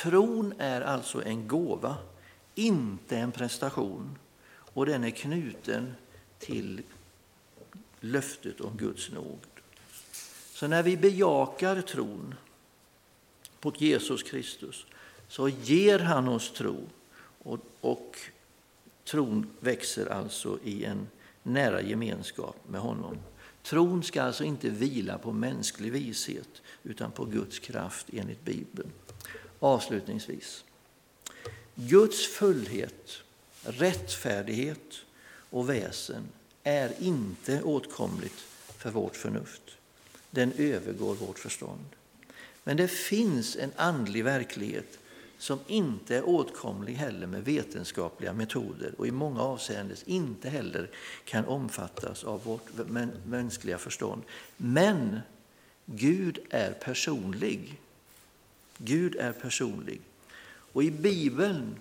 Tron 0.03 0.55
är 0.59 0.81
alltså 0.81 1.25
en 1.25 1.49
gåva, 1.49 1.97
inte 2.55 3.17
en 3.17 3.33
prestation. 3.33 4.19
Och 4.73 4.87
den 4.87 5.05
är 5.05 5.11
knuten 5.11 5.95
till 6.39 6.83
löftet 8.01 8.61
om 8.61 8.77
Guds 8.77 9.11
nåd. 9.11 9.47
Så 10.53 10.67
när 10.67 10.83
vi 10.83 10.97
bejakar 10.97 11.81
tron 11.81 12.35
mot 13.63 13.81
Jesus 13.81 14.23
Kristus 14.23 14.87
så 15.29 15.49
ger 15.49 15.99
han 15.99 16.29
oss 16.29 16.53
tro. 16.53 16.89
Och, 17.43 17.59
och 17.81 18.17
tron 19.05 19.47
växer 19.61 20.07
alltså 20.07 20.59
i 20.65 20.85
en 20.85 21.09
nära 21.43 21.83
gemenskap 21.83 22.57
med 22.69 22.81
honom. 22.81 23.19
Tron 23.63 24.03
ska 24.03 24.23
alltså 24.23 24.45
inte 24.45 24.71
vila 24.71 25.19
på 25.19 25.33
mänsklig 25.33 25.93
vishet 25.93 26.63
utan 26.83 27.13
på 27.13 27.25
Guds 27.25 27.59
kraft 27.59 28.07
enligt 28.13 28.45
Bibeln. 28.45 28.93
Avslutningsvis. 29.59 30.65
Guds 31.75 32.27
fullhet, 32.27 33.11
rättfärdighet 33.63 34.95
och 35.51 35.69
väsen 35.69 36.29
är 36.63 36.93
inte 36.99 37.63
åtkomligt 37.63 38.45
för 38.79 38.91
vårt 38.91 39.17
förnuft. 39.17 39.63
Den 40.31 40.53
övergår 40.53 41.15
vårt 41.15 41.39
förstånd. 41.39 41.87
Men 42.65 42.77
det 42.77 42.89
finns 42.89 43.57
en 43.57 43.73
andlig 43.77 44.25
verklighet 44.25 44.99
som 45.39 45.59
inte 45.67 46.17
är 46.17 46.29
åtkomlig 46.29 46.95
heller 46.95 47.27
med 47.27 47.45
vetenskapliga 47.45 48.33
metoder 48.33 48.95
och 48.99 49.07
i 49.07 49.11
många 49.11 49.41
avseenden 49.41 49.97
inte 50.07 50.49
heller 50.49 50.91
kan 51.25 51.45
omfattas 51.45 52.25
av 52.25 52.45
vårt 52.45 52.89
mänskliga 53.25 53.79
förstånd. 53.79 54.23
Men 54.57 55.21
Gud 55.87 56.39
är 56.51 56.73
personlig. 56.73 57.81
Gud 58.79 59.17
är 59.17 59.33
personlig. 59.33 60.01
Och 60.73 60.83
i 60.83 60.91
Bibeln 60.91 61.77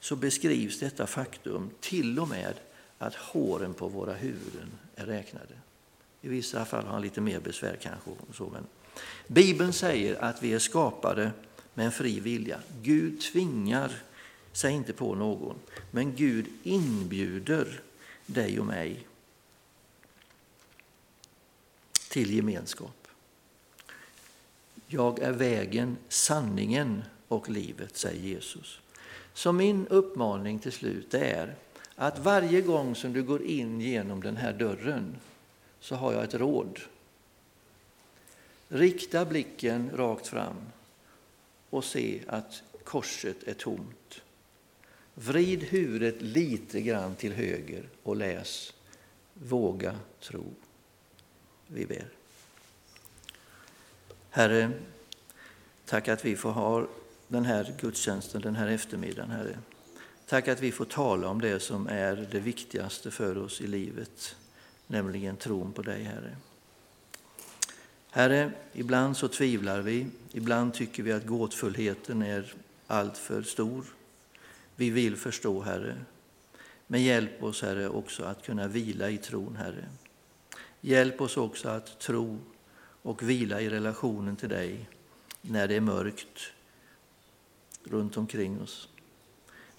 så 0.00 0.16
beskrivs 0.16 0.78
detta 0.78 1.06
faktum 1.06 1.70
till 1.80 2.18
och 2.18 2.28
med 2.28 2.54
att 2.98 3.14
håren 3.14 3.74
på 3.74 3.88
våra 3.88 4.12
huvuden 4.12 4.70
är 4.94 5.06
räknade. 5.06 5.54
I 6.20 6.28
vissa 6.28 6.64
fall 6.64 6.84
har 6.84 6.92
han 6.92 7.02
lite 7.02 7.20
mer 7.20 7.40
besvär 7.40 7.76
kanske. 7.82 8.10
Så, 8.32 8.50
men 8.52 8.66
Bibeln 9.26 9.72
säger 9.72 10.24
att 10.24 10.42
vi 10.42 10.52
är 10.52 10.58
skapade 10.58 11.30
med 11.74 11.86
en 11.86 11.92
fri 11.92 12.20
vilja. 12.20 12.60
Gud 12.82 13.20
tvingar 13.20 13.92
sig 14.52 14.72
inte 14.72 14.92
på 14.92 15.14
någon, 15.14 15.56
men 15.90 16.14
Gud 16.14 16.46
inbjuder 16.62 17.80
dig 18.26 18.60
och 18.60 18.66
mig 18.66 19.06
till 22.08 22.34
gemenskap. 22.34 23.08
Jag 24.86 25.18
är 25.18 25.32
vägen, 25.32 25.96
sanningen 26.08 27.02
och 27.28 27.50
livet, 27.50 27.96
säger 27.96 28.22
Jesus. 28.22 28.80
Så 29.34 29.52
min 29.52 29.86
uppmaning 29.86 30.58
till 30.58 30.72
slut 30.72 31.14
är 31.14 31.54
att 31.94 32.18
varje 32.18 32.60
gång 32.60 32.94
som 32.94 33.12
du 33.12 33.22
går 33.22 33.42
in 33.42 33.80
genom 33.80 34.22
den 34.22 34.36
här 34.36 34.52
dörren 34.52 35.16
så 35.80 35.94
har 35.94 36.12
jag 36.12 36.24
ett 36.24 36.34
råd. 36.34 36.80
Rikta 38.68 39.24
blicken 39.24 39.90
rakt 39.94 40.26
fram 40.26 40.56
och 41.70 41.84
se 41.84 42.20
att 42.26 42.62
korset 42.84 43.42
är 43.42 43.54
tomt. 43.54 44.22
Vrid 45.14 45.62
huvudet 45.62 46.22
lite 46.22 46.80
grann 46.80 47.14
till 47.14 47.32
höger 47.32 47.88
och 48.02 48.16
läs 48.16 48.72
Våga 49.34 49.98
tro. 50.20 50.44
Vi 51.66 51.86
ber. 51.86 52.08
Herre, 54.30 54.70
tack 55.84 56.08
att 56.08 56.24
vi 56.24 56.36
får 56.36 56.50
ha 56.50 56.86
den 57.28 57.44
här 57.44 57.74
gudstjänsten 57.80 58.40
den 58.40 58.56
här 58.56 58.68
eftermiddagen, 58.68 59.30
Herre. 59.30 59.58
Tack 60.26 60.48
att 60.48 60.60
vi 60.60 60.72
får 60.72 60.84
tala 60.84 61.28
om 61.28 61.40
det 61.40 61.60
som 61.60 61.86
är 61.86 62.28
det 62.32 62.40
viktigaste 62.40 63.10
för 63.10 63.38
oss 63.38 63.60
i 63.60 63.66
livet, 63.66 64.36
nämligen 64.86 65.36
tron 65.36 65.72
på 65.72 65.82
dig, 65.82 66.02
Herre. 66.02 66.36
Herre, 68.16 68.52
ibland 68.72 69.16
så 69.16 69.28
tvivlar 69.28 69.80
vi, 69.80 70.06
ibland 70.32 70.74
tycker 70.74 71.02
vi 71.02 71.12
att 71.12 71.26
gåtfullheten 71.26 72.22
är 72.22 72.54
alltför 72.86 73.42
stor. 73.42 73.84
Vi 74.76 74.90
vill 74.90 75.16
förstå, 75.16 75.62
Herre. 75.62 75.96
Men 76.86 77.02
hjälp 77.02 77.42
oss, 77.42 77.62
Herre, 77.62 77.88
också 77.88 78.24
att 78.24 78.42
kunna 78.42 78.68
vila 78.68 79.10
i 79.10 79.18
tron, 79.18 79.56
Herre. 79.56 79.88
Hjälp 80.80 81.20
oss 81.20 81.36
också 81.36 81.68
att 81.68 81.98
tro 81.98 82.38
och 83.02 83.22
vila 83.22 83.60
i 83.60 83.70
relationen 83.70 84.36
till 84.36 84.48
dig 84.48 84.88
när 85.40 85.68
det 85.68 85.74
är 85.76 85.80
mörkt 85.80 86.52
runt 87.84 88.16
omkring 88.16 88.60
oss. 88.60 88.88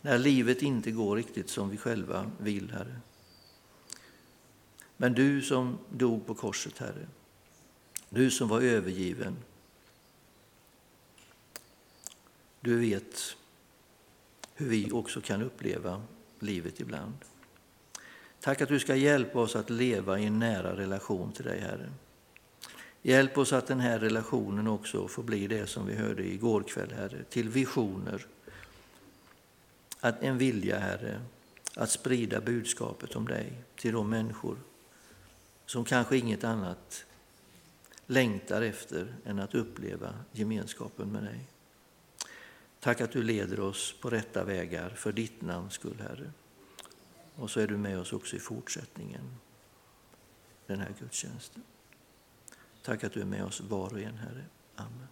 När 0.01 0.17
livet 0.17 0.61
inte 0.61 0.91
går 0.91 1.15
riktigt 1.15 1.49
som 1.49 1.69
vi 1.69 1.77
själva 1.77 2.31
vill, 2.39 2.71
Herre. 2.71 2.99
Men 4.97 5.13
du 5.13 5.41
som 5.41 5.77
dog 5.89 6.25
på 6.25 6.33
korset, 6.33 6.77
Herre, 6.77 7.07
du 8.09 8.31
som 8.31 8.47
var 8.47 8.61
övergiven. 8.61 9.35
Du 12.61 12.79
vet 12.79 13.35
hur 14.55 14.69
vi 14.69 14.91
också 14.91 15.21
kan 15.21 15.41
uppleva 15.41 16.01
livet 16.39 16.79
ibland. 16.79 17.13
Tack 18.39 18.61
att 18.61 18.69
du 18.69 18.79
ska 18.79 18.95
hjälpa 18.95 19.39
oss 19.39 19.55
att 19.55 19.69
leva 19.69 20.19
i 20.19 20.25
en 20.25 20.39
nära 20.39 20.77
relation 20.77 21.31
till 21.31 21.45
dig, 21.45 21.59
Herre. 21.59 21.89
Hjälp 23.01 23.37
oss 23.37 23.53
att 23.53 23.67
den 23.67 23.79
här 23.79 23.99
relationen 23.99 24.67
också 24.67 25.07
får 25.07 25.23
bli 25.23 25.47
det 25.47 25.67
som 25.67 25.87
vi 25.87 25.95
hörde 25.95 26.27
igår 26.27 26.63
kväll, 26.63 26.91
Herre, 26.91 27.23
till 27.23 27.49
visioner. 27.49 28.25
Att 29.99 30.23
en 30.23 30.37
vilja, 30.37 30.79
Herre, 30.79 31.21
att 31.75 31.91
sprida 31.91 32.41
budskapet 32.41 33.15
om 33.15 33.27
dig 33.27 33.53
till 33.75 33.93
de 33.93 34.09
människor 34.09 34.57
som 35.65 35.85
kanske 35.85 36.17
inget 36.17 36.43
annat 36.43 37.05
längtar 38.07 38.61
efter 38.61 39.15
än 39.25 39.39
att 39.39 39.55
uppleva 39.55 40.13
gemenskapen 40.31 41.11
med 41.11 41.23
dig. 41.23 41.39
Tack 42.79 43.01
att 43.01 43.11
du 43.11 43.23
leder 43.23 43.59
oss 43.59 43.95
på 44.01 44.09
rätta 44.09 44.43
vägar 44.43 44.89
för 44.89 45.11
ditt 45.11 45.41
namns 45.41 45.73
skull, 45.73 45.99
Herre. 45.99 46.31
Och 47.35 47.51
så 47.51 47.59
är 47.59 47.67
du 47.67 47.77
med 47.77 47.99
oss 47.99 48.13
också 48.13 48.35
i 48.35 48.39
fortsättningen, 48.39 49.35
den 50.67 50.79
här 50.79 50.93
gudstjänsten. 50.99 51.63
Tack 52.83 53.03
att 53.03 53.13
du 53.13 53.21
är 53.21 53.25
med 53.25 53.43
oss 53.43 53.61
var 53.61 53.93
och 53.93 53.99
en, 53.99 54.17
Herre. 54.17 54.45
Amen. 54.75 55.07